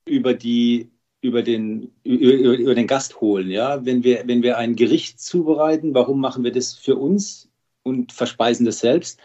[0.06, 0.90] über die
[1.24, 3.48] über den, über, über, den Gast holen.
[3.50, 3.82] Ja?
[3.86, 7.48] Wenn, wir, wenn wir ein Gericht zubereiten, warum machen wir das für uns
[7.82, 9.18] und verspeisen das selbst?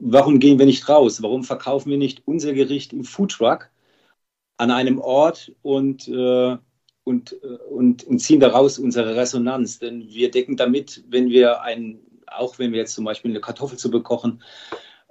[0.00, 1.22] Warum gehen wir nicht raus?
[1.22, 3.70] Warum verkaufen wir nicht unser Gericht im Foodtruck
[4.56, 6.56] an einem Ort und äh,
[7.08, 9.78] und, äh, und, und ziehen daraus unsere Resonanz.
[9.78, 14.02] Denn wir decken damit, wenn wir ein, auch wenn wir jetzt zum Beispiel eine Kartoffelsuppe
[14.02, 14.42] kochen,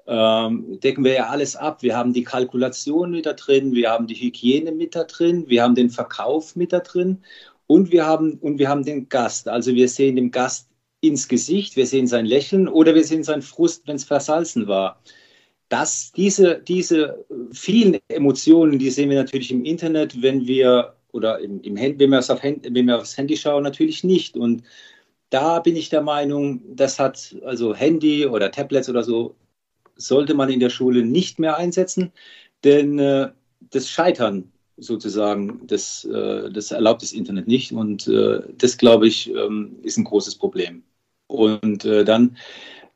[0.05, 1.81] ähm, decken wir ja alles ab.
[1.81, 5.63] Wir haben die Kalkulation mit da drin, wir haben die Hygiene mit da drin, wir
[5.63, 7.23] haben den Verkauf mit da drin
[7.65, 9.49] und wir haben, und wir haben den Gast.
[9.49, 10.69] Also wir sehen dem Gast
[11.01, 15.01] ins Gesicht, wir sehen sein Lächeln oder wir sehen seinen Frust, wenn es versalzen war.
[15.69, 21.61] Das, diese, diese vielen Emotionen, die sehen wir natürlich im Internet, wenn wir oder im,
[21.61, 24.37] im Hand, wenn, wir auf Hand, wenn aufs Handy schauen, natürlich nicht.
[24.37, 24.63] Und
[25.29, 29.35] da bin ich der Meinung, das hat also Handy oder Tablets oder so,
[29.95, 32.11] sollte man in der Schule nicht mehr einsetzen,
[32.63, 33.29] denn äh,
[33.71, 37.71] das Scheitern sozusagen, das, äh, das erlaubt das Internet nicht.
[37.71, 40.83] Und äh, das, glaube ich, ähm, ist ein großes Problem.
[41.27, 42.37] Und äh, dann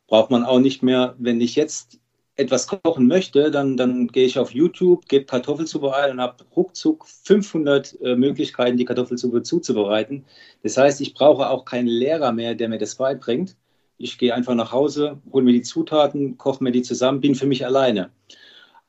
[0.08, 2.00] braucht man auch nicht mehr, wenn ich jetzt
[2.42, 7.08] etwas kochen möchte, dann, dann gehe ich auf YouTube, gebe Kartoffelsuppe ein und habe ruckzuck
[7.08, 10.26] 500 äh, Möglichkeiten, die Kartoffelsuppe zuzubereiten.
[10.64, 13.56] Das heißt, ich brauche auch keinen Lehrer mehr, der mir das beibringt.
[13.98, 17.46] Ich gehe einfach nach Hause, hole mir die Zutaten, koche mir die zusammen, bin für
[17.46, 18.12] mich alleine.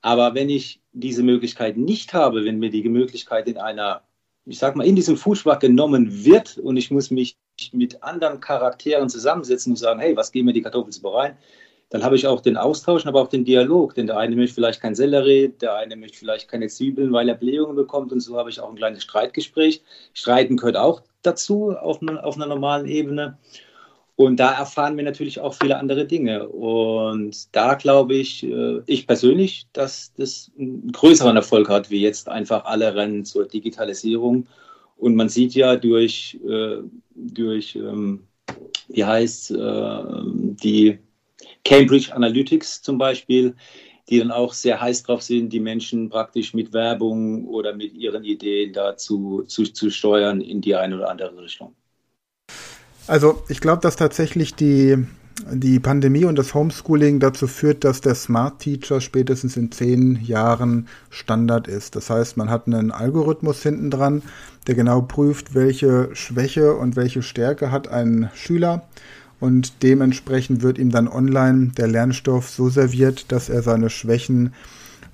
[0.01, 4.03] Aber wenn ich diese Möglichkeit nicht habe, wenn mir die Möglichkeit in einer,
[4.47, 7.37] ich sag mal, in diesem Fußschlag genommen wird und ich muss mich
[7.73, 11.37] mit anderen Charakteren zusammensetzen und sagen, hey, was gehen mir die Kartoffelsuppe rein?
[11.93, 13.95] Dann habe ich auch den Austausch, aber auch den Dialog.
[13.95, 17.35] Denn der eine möchte vielleicht kein Sellerie, der eine möchte vielleicht keine Zwiebeln, weil er
[17.35, 18.13] Blähungen bekommt.
[18.13, 19.83] Und so habe ich auch ein kleines Streitgespräch.
[20.15, 23.37] Streiten gehört auch dazu auf, eine, auf einer normalen Ebene.
[24.17, 26.49] Und da erfahren wir natürlich auch viele andere Dinge.
[26.49, 32.27] Und da glaube ich, äh, ich persönlich, dass das einen größeren Erfolg hat, wie jetzt
[32.27, 34.47] einfach alle rennen zur Digitalisierung.
[34.97, 36.79] Und man sieht ja durch, äh,
[37.15, 38.23] durch ähm,
[38.89, 40.03] wie heißt äh,
[40.63, 40.99] die
[41.65, 43.55] Cambridge Analytics zum Beispiel,
[44.09, 48.25] die dann auch sehr heiß drauf sind, die Menschen praktisch mit Werbung oder mit ihren
[48.25, 51.75] Ideen dazu zu, zu steuern in die eine oder andere Richtung.
[53.07, 54.97] Also ich glaube, dass tatsächlich die,
[55.53, 60.89] die Pandemie und das Homeschooling dazu führt, dass der Smart Teacher spätestens in zehn Jahren
[61.11, 61.97] Standard ist.
[61.97, 64.23] Das heißt, man hat einen Algorithmus hinten dran,
[64.67, 68.87] der genau prüft, welche Schwäche und welche Stärke hat ein Schüler
[69.43, 74.55] und dementsprechend wird ihm dann online der Lernstoff so serviert, dass er seine Schwächen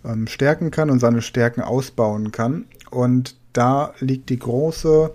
[0.05, 2.67] ähm, stärken kann und seine Stärken ausbauen kann.
[2.91, 5.13] Und da liegt die große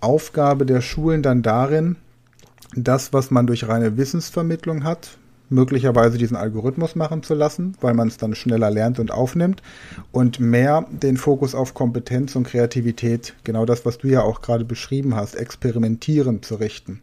[0.00, 1.96] Aufgabe der Schulen dann darin,
[2.76, 5.18] das, was man durch reine Wissensvermittlung hat,
[5.50, 9.62] möglicherweise diesen Algorithmus machen zu lassen, weil man es dann schneller lernt und aufnimmt
[10.12, 14.64] und mehr den Fokus auf Kompetenz und Kreativität, genau das, was du ja auch gerade
[14.64, 17.00] beschrieben hast, experimentieren zu richten.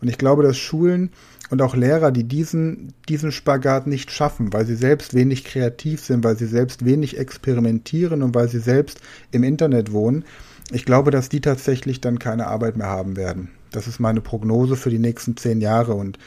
[0.00, 1.10] Und ich glaube, dass Schulen
[1.50, 6.22] und auch Lehrer, die diesen, diesen Spagat nicht schaffen, weil sie selbst wenig kreativ sind,
[6.24, 10.24] weil sie selbst wenig experimentieren und weil sie selbst im Internet wohnen,
[10.70, 13.50] ich glaube, dass die tatsächlich dann keine Arbeit mehr haben werden.
[13.70, 15.94] Das ist meine Prognose für die nächsten zehn Jahre.
[15.94, 16.18] Und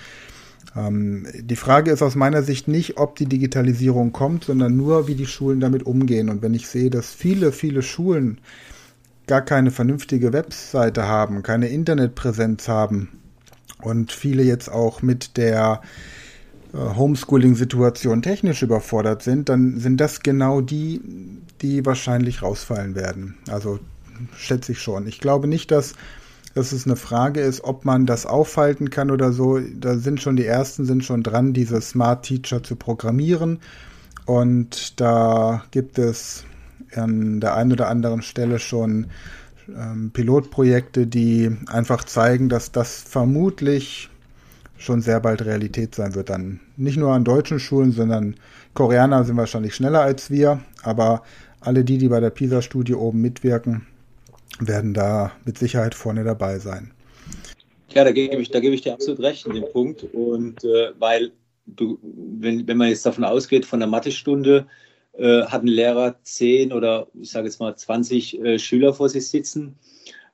[0.75, 5.15] ähm, die Frage ist aus meiner Sicht nicht, ob die Digitalisierung kommt, sondern nur, wie
[5.15, 6.29] die Schulen damit umgehen.
[6.29, 8.39] Und wenn ich sehe, dass viele, viele Schulen
[9.27, 13.20] gar keine vernünftige Webseite haben, keine Internetpräsenz haben
[13.83, 15.81] und viele jetzt auch mit der
[16.73, 21.01] äh, Homeschooling-Situation technisch überfordert sind, dann sind das genau die,
[21.61, 23.37] die wahrscheinlich rausfallen werden.
[23.49, 23.79] Also
[24.35, 25.07] schätze ich schon.
[25.07, 25.95] Ich glaube nicht, dass
[26.53, 29.59] dass es eine Frage ist, ob man das aufhalten kann oder so.
[29.59, 33.59] Da sind schon die ersten sind schon dran, diese Smart Teacher zu programmieren.
[34.25, 36.43] Und da gibt es
[36.95, 39.07] an der einen oder anderen Stelle schon
[39.77, 44.09] ähm, Pilotprojekte, die einfach zeigen, dass das vermutlich
[44.77, 46.29] schon sehr bald Realität sein wird.
[46.29, 48.35] Dann nicht nur an deutschen Schulen, sondern
[48.73, 51.23] Koreaner sind wahrscheinlich schneller als wir, aber
[51.59, 53.85] alle die, die bei der PISA-Studie oben mitwirken,
[54.59, 56.91] werden da mit Sicherheit vorne dabei sein.
[57.89, 60.03] Ja, da gebe ich, da gebe ich dir absolut recht in dem Punkt.
[60.13, 61.31] Und äh, weil
[61.65, 64.65] du, wenn, wenn man jetzt davon ausgeht, von der Mathestunde
[65.13, 69.27] äh, hat ein Lehrer 10 oder ich sage jetzt mal 20 äh, Schüler vor sich
[69.29, 69.77] sitzen.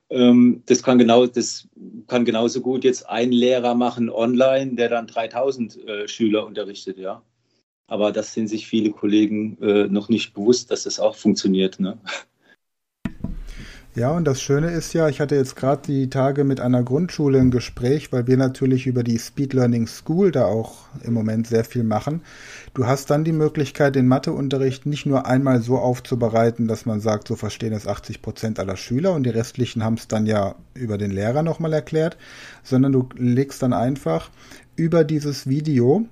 [0.09, 1.67] Ähm, das, kann genau, das
[2.07, 7.21] kann genauso gut jetzt ein Lehrer machen online, der dann 3000 äh, Schüler unterrichtet, ja.
[7.87, 11.79] Aber das sind sich viele Kollegen äh, noch nicht bewusst, dass das auch funktioniert.
[11.79, 11.97] Ne?
[13.97, 17.39] Ja, und das Schöne ist ja, ich hatte jetzt gerade die Tage mit einer Grundschule
[17.39, 21.63] ein Gespräch, weil wir natürlich über die Speed Learning School da auch im Moment sehr
[21.63, 22.21] viel machen.
[22.75, 27.27] Du hast dann die Möglichkeit, den Matheunterricht nicht nur einmal so aufzubereiten, dass man sagt,
[27.27, 30.99] so verstehen es 80 Prozent aller Schüler und die restlichen haben es dann ja über
[30.99, 32.17] den Lehrer nochmal erklärt,
[32.61, 34.29] sondern du legst dann einfach
[34.75, 36.05] über dieses Video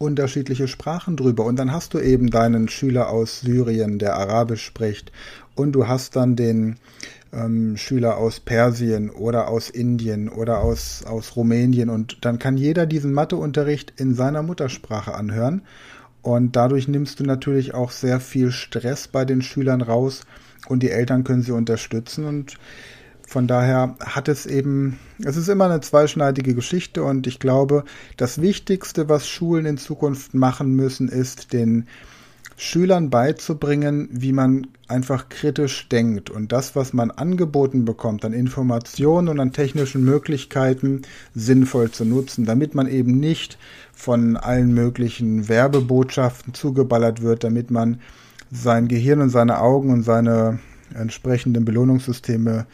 [0.00, 1.44] unterschiedliche Sprachen drüber.
[1.44, 5.12] Und dann hast du eben deinen Schüler aus Syrien, der Arabisch spricht.
[5.60, 6.76] Und du hast dann den
[7.32, 11.90] ähm, Schüler aus Persien oder aus Indien oder aus, aus Rumänien.
[11.90, 15.62] Und dann kann jeder diesen Matheunterricht in seiner Muttersprache anhören.
[16.22, 20.22] Und dadurch nimmst du natürlich auch sehr viel Stress bei den Schülern raus
[20.68, 22.24] und die Eltern können sie unterstützen.
[22.24, 22.58] Und
[23.26, 27.84] von daher hat es eben, es ist immer eine zweischneidige Geschichte und ich glaube,
[28.16, 31.86] das Wichtigste, was Schulen in Zukunft machen müssen, ist den
[32.62, 39.28] Schülern beizubringen, wie man einfach kritisch denkt und das, was man angeboten bekommt an Informationen
[39.28, 41.00] und an technischen Möglichkeiten,
[41.34, 43.56] sinnvoll zu nutzen, damit man eben nicht
[43.94, 47.98] von allen möglichen Werbebotschaften zugeballert wird, damit man
[48.50, 50.58] sein Gehirn und seine Augen und seine
[50.94, 52.66] entsprechenden Belohnungssysteme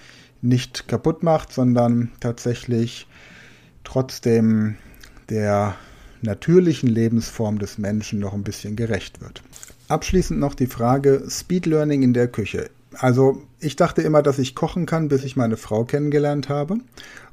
[0.43, 3.07] nicht kaputt macht, sondern tatsächlich
[3.85, 4.75] trotzdem
[5.31, 5.77] der
[6.23, 9.43] natürlichen Lebensform des Menschen noch ein bisschen gerecht wird.
[9.89, 12.71] Abschließend noch die Frage Speed Learning in der Küche.
[12.99, 16.79] Also ich dachte immer, dass ich kochen kann, bis ich meine Frau kennengelernt habe.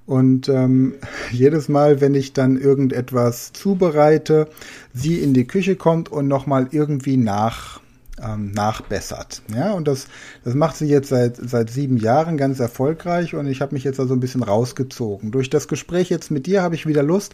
[0.06, 0.96] Und ähm,
[1.32, 4.50] jedes Mal, wenn ich dann irgendetwas zubereite,
[4.94, 7.82] sie in die Küche kommt und nochmal irgendwie nach
[8.22, 9.42] ähm, nachbessert.
[9.56, 10.08] Ja, und das,
[10.44, 14.00] das macht sie jetzt seit, seit sieben Jahren ganz erfolgreich und ich habe mich jetzt
[14.00, 15.32] also ein bisschen rausgezogen.
[15.32, 17.34] Durch das Gespräch jetzt mit dir habe ich wieder Lust,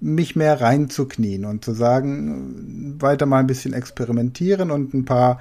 [0.00, 5.40] mich mehr reinzuknien und zu sagen, weiter mal ein bisschen experimentieren und ein paar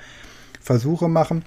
[0.61, 1.43] Versuche machen.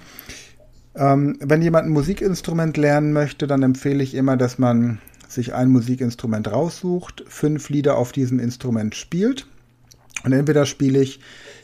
[0.95, 5.69] Ähm, wenn jemand ein Musikinstrument lernen möchte, dann empfehle ich immer, dass man sich ein
[5.69, 9.47] Musikinstrument raussucht, fünf Lieder auf diesem Instrument spielt.
[10.23, 11.19] Und entweder spiele ich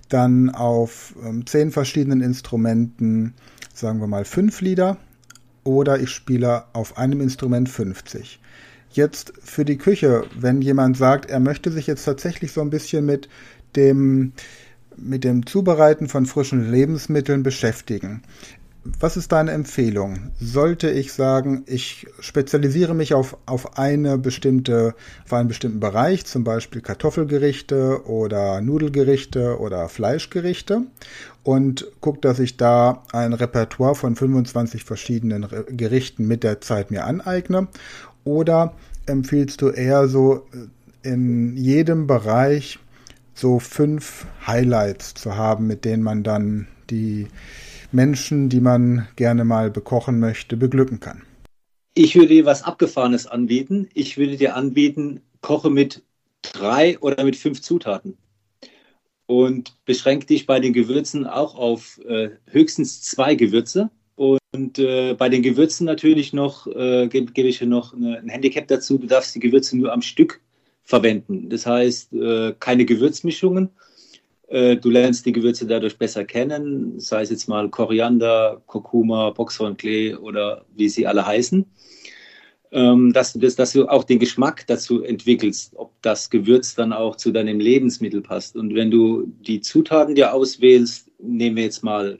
[0.09, 3.33] dann auf ähm, zehn verschiedenen Instrumenten,
[3.73, 4.97] sagen wir mal, fünf Lieder
[5.63, 8.39] oder ich spiele auf einem Instrument 50.
[8.91, 13.05] Jetzt für die Küche, wenn jemand sagt, er möchte sich jetzt tatsächlich so ein bisschen
[13.05, 13.29] mit
[13.75, 14.33] dem
[14.99, 18.23] mit dem Zubereiten von frischen Lebensmitteln beschäftigen
[18.99, 20.31] was ist deine Empfehlung?
[20.39, 26.43] Sollte ich sagen, ich spezialisiere mich auf, auf eine bestimmte, auf einen bestimmten Bereich, zum
[26.43, 30.83] Beispiel Kartoffelgerichte oder Nudelgerichte oder Fleischgerichte
[31.43, 37.05] und gucke, dass ich da ein Repertoire von 25 verschiedenen Gerichten mit der Zeit mir
[37.05, 37.67] aneigne?
[38.27, 38.73] Oder
[39.05, 42.77] empfiehlst du eher so äh, in jedem Bereich
[43.33, 47.27] so fünf Highlights zu haben, mit denen man dann die
[47.93, 51.21] Menschen, die man gerne mal bekochen möchte, beglücken kann?
[51.93, 53.87] Ich würde dir was Abgefahrenes anbieten.
[53.93, 56.03] Ich würde dir anbieten, koche mit
[56.41, 58.17] drei oder mit fünf Zutaten.
[59.25, 63.89] Und beschränke dich bei den Gewürzen auch auf äh, höchstens zwei Gewürze.
[64.57, 68.67] Und äh, bei den Gewürzen natürlich noch, äh, gebe geb ich noch eine, ein Handicap
[68.67, 70.41] dazu, du darfst die Gewürze nur am Stück
[70.83, 71.49] verwenden.
[71.49, 73.69] Das heißt, äh, keine Gewürzmischungen.
[74.47, 80.15] Äh, du lernst die Gewürze dadurch besser kennen, sei es jetzt mal Koriander, Kurkuma, Boxhornklee
[80.15, 81.63] oder wie sie alle heißen.
[82.71, 86.93] Ähm, dass, du das, dass du auch den Geschmack dazu entwickelst, ob das Gewürz dann
[86.93, 88.55] auch zu deinem Lebensmittel passt.
[88.55, 92.17] Und wenn du die Zutaten dir auswählst, nehmen wir jetzt mal,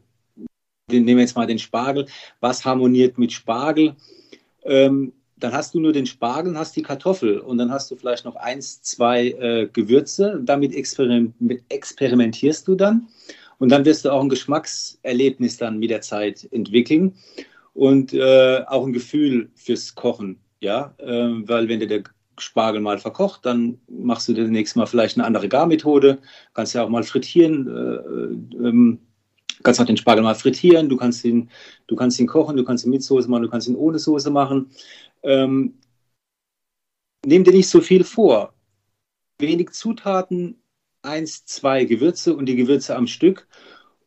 [0.88, 2.08] nehmen wir jetzt mal den Spargel.
[2.40, 3.96] Was harmoniert mit Spargel?
[4.64, 8.26] Ähm, dann hast du nur den Spargel hast die Kartoffel und dann hast du vielleicht
[8.26, 10.42] noch eins, zwei äh, Gewürze.
[10.44, 11.34] Damit experim
[11.70, 13.08] experimentierst du dann
[13.60, 17.16] und dann wirst du auch ein Geschmackserlebnis dann mit der Zeit entwickeln
[17.74, 20.40] und äh, auch ein Gefühl fürs Kochen.
[20.60, 22.04] Ja, äh, weil wenn dir der
[22.40, 26.18] Spargel mal verkocht, dann machst du das nächste Mal vielleicht eine andere Garmethode.
[26.54, 27.68] Kannst ja auch mal frittieren.
[27.68, 28.98] Äh,
[29.58, 30.90] ähm, kannst auch den Spargel mal frittieren.
[30.90, 31.50] Du kannst ihn,
[31.88, 32.58] du kannst ihn kochen.
[32.58, 33.44] Du kannst ihn mit Soße machen.
[33.44, 34.70] Du kannst ihn ohne Soße machen.
[35.24, 35.74] Ähm,
[37.26, 38.54] nimm dir nicht so viel vor.
[39.40, 40.62] Wenig Zutaten,
[41.02, 43.48] eins, zwei Gewürze und die Gewürze am Stück.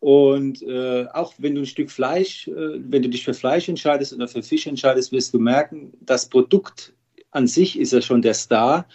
[0.01, 4.15] Und äh, auch wenn du ein Stück Fleisch, äh, wenn du dich für Fleisch entscheidest
[4.15, 6.95] oder für Fisch entscheidest, wirst du merken, das Produkt
[7.31, 8.87] an sich ist ja schon der Star.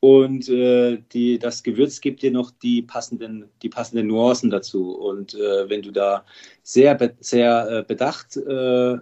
[0.00, 4.90] Und äh, die, das Gewürz gibt dir noch die passenden, die passenden Nuancen dazu.
[4.90, 6.24] Und äh, wenn du da
[6.62, 8.96] sehr, sehr äh, bedacht äh,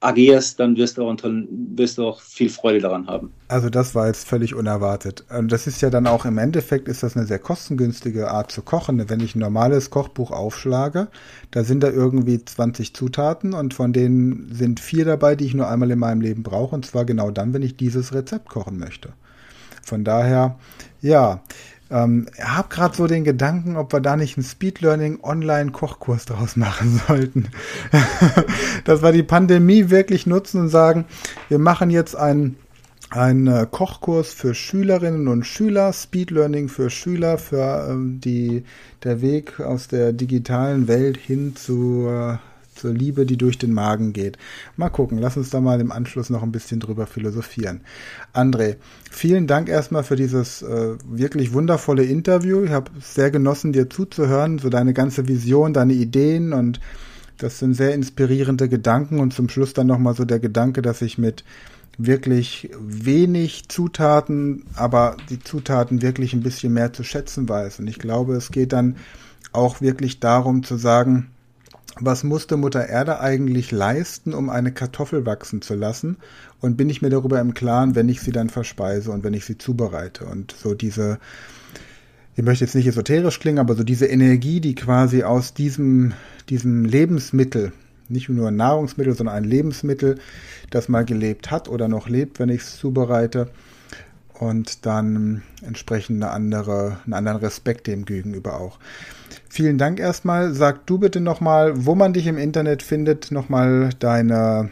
[0.00, 3.32] agierst, dann wirst du, auch, wirst du auch viel Freude daran haben.
[3.46, 5.24] Also das war jetzt völlig unerwartet.
[5.30, 8.62] Und das ist ja dann auch im Endeffekt ist das eine sehr kostengünstige Art zu
[8.62, 9.08] kochen.
[9.08, 11.06] Wenn ich ein normales Kochbuch aufschlage,
[11.52, 15.68] da sind da irgendwie 20 Zutaten und von denen sind vier dabei, die ich nur
[15.68, 16.74] einmal in meinem Leben brauche.
[16.74, 19.10] Und zwar genau dann, wenn ich dieses Rezept kochen möchte.
[19.86, 20.58] Von daher,
[21.00, 21.42] ja,
[21.90, 26.24] ähm, habe gerade so den Gedanken, ob wir da nicht einen Speed Learning Online Kochkurs
[26.24, 27.48] draus machen sollten.
[28.84, 31.04] Dass wir die Pandemie wirklich nutzen und sagen,
[31.48, 32.56] wir machen jetzt einen
[33.10, 38.64] ein äh, Kochkurs für Schülerinnen und Schüler, Speed Learning für Schüler, für ähm, die
[39.04, 42.36] der Weg aus der digitalen Welt hin zu äh,
[42.76, 44.38] zur Liebe, die durch den Magen geht.
[44.76, 47.80] Mal gucken, lass uns da mal im Anschluss noch ein bisschen drüber philosophieren.
[48.32, 48.76] André,
[49.10, 52.62] vielen Dank erstmal für dieses äh, wirklich wundervolle Interview.
[52.64, 56.80] Ich habe sehr genossen, dir zuzuhören, so deine ganze Vision, deine Ideen und
[57.38, 61.18] das sind sehr inspirierende Gedanken und zum Schluss dann nochmal so der Gedanke, dass ich
[61.18, 61.44] mit
[61.98, 67.80] wirklich wenig Zutaten, aber die Zutaten wirklich ein bisschen mehr zu schätzen weiß.
[67.80, 68.96] Und ich glaube, es geht dann
[69.52, 71.30] auch wirklich darum zu sagen,
[72.00, 76.18] was musste Mutter Erde eigentlich leisten, um eine Kartoffel wachsen zu lassen?
[76.60, 79.44] Und bin ich mir darüber im Klaren, wenn ich sie dann verspeise und wenn ich
[79.44, 80.26] sie zubereite?
[80.26, 81.18] Und so diese,
[82.34, 86.12] ich möchte jetzt nicht esoterisch klingen, aber so diese Energie, die quasi aus diesem,
[86.48, 87.72] diesem Lebensmittel,
[88.08, 90.18] nicht nur ein Nahrungsmittel, sondern ein Lebensmittel,
[90.70, 93.48] das mal gelebt hat oder noch lebt, wenn ich es zubereite,
[94.38, 98.78] und dann entsprechend eine andere, einen anderen Respekt dem gegenüber auch.
[99.48, 100.52] Vielen Dank erstmal.
[100.52, 104.70] Sag du bitte nochmal, wo man dich im Internet findet, nochmal deine,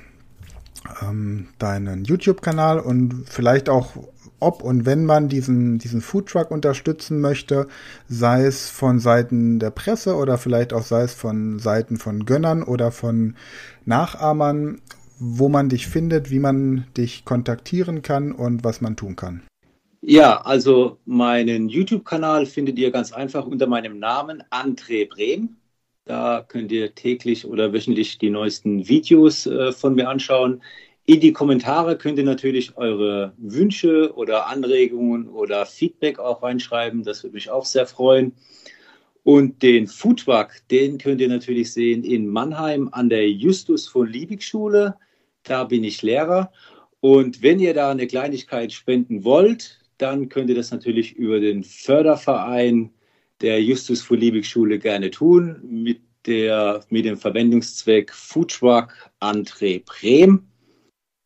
[1.03, 3.93] ähm, deinen YouTube-Kanal und vielleicht auch,
[4.41, 7.67] ob und wenn man diesen, diesen Foodtruck unterstützen möchte,
[8.09, 12.63] sei es von Seiten der Presse oder vielleicht auch sei es von Seiten von Gönnern
[12.63, 13.37] oder von
[13.87, 14.81] Nachahmern,
[15.19, 19.43] wo man dich findet, wie man dich kontaktieren kann und was man tun kann.
[20.07, 25.57] Ja, also meinen YouTube-Kanal findet ihr ganz einfach unter meinem Namen André Brehm.
[26.05, 30.63] Da könnt ihr täglich oder wöchentlich die neuesten Videos äh, von mir anschauen.
[31.07, 37.03] In die Kommentare könnt ihr natürlich eure Wünsche oder Anregungen oder Feedback auch reinschreiben.
[37.03, 38.35] Das würde mich auch sehr freuen.
[39.23, 44.43] Und den Foodwag, den könnt ihr natürlich sehen in Mannheim an der Justus von Liebig
[44.43, 44.97] Schule.
[45.45, 46.53] Da bin ich Lehrer.
[47.01, 51.65] Und wenn ihr da eine Kleinigkeit spenden wollt, dann könnt ihr das natürlich über den
[51.65, 52.91] Förderverein
[53.41, 60.47] der Justus von Liebig Schule gerne tun mit, der, mit dem Verwendungszweck Foodtruck André Brehm.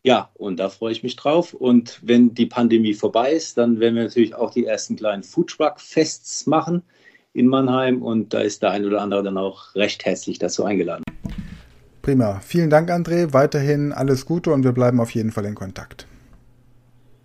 [0.04, 1.54] Ja, und da freue ich mich drauf.
[1.54, 6.46] Und wenn die Pandemie vorbei ist, dann werden wir natürlich auch die ersten kleinen Foodtruck-Fests
[6.46, 6.82] machen
[7.32, 8.00] in Mannheim.
[8.00, 11.02] Und da ist der ein oder andere dann auch recht herzlich dazu eingeladen.
[12.00, 12.38] Prima.
[12.40, 13.32] Vielen Dank, André.
[13.32, 16.06] Weiterhin alles Gute und wir bleiben auf jeden Fall in Kontakt.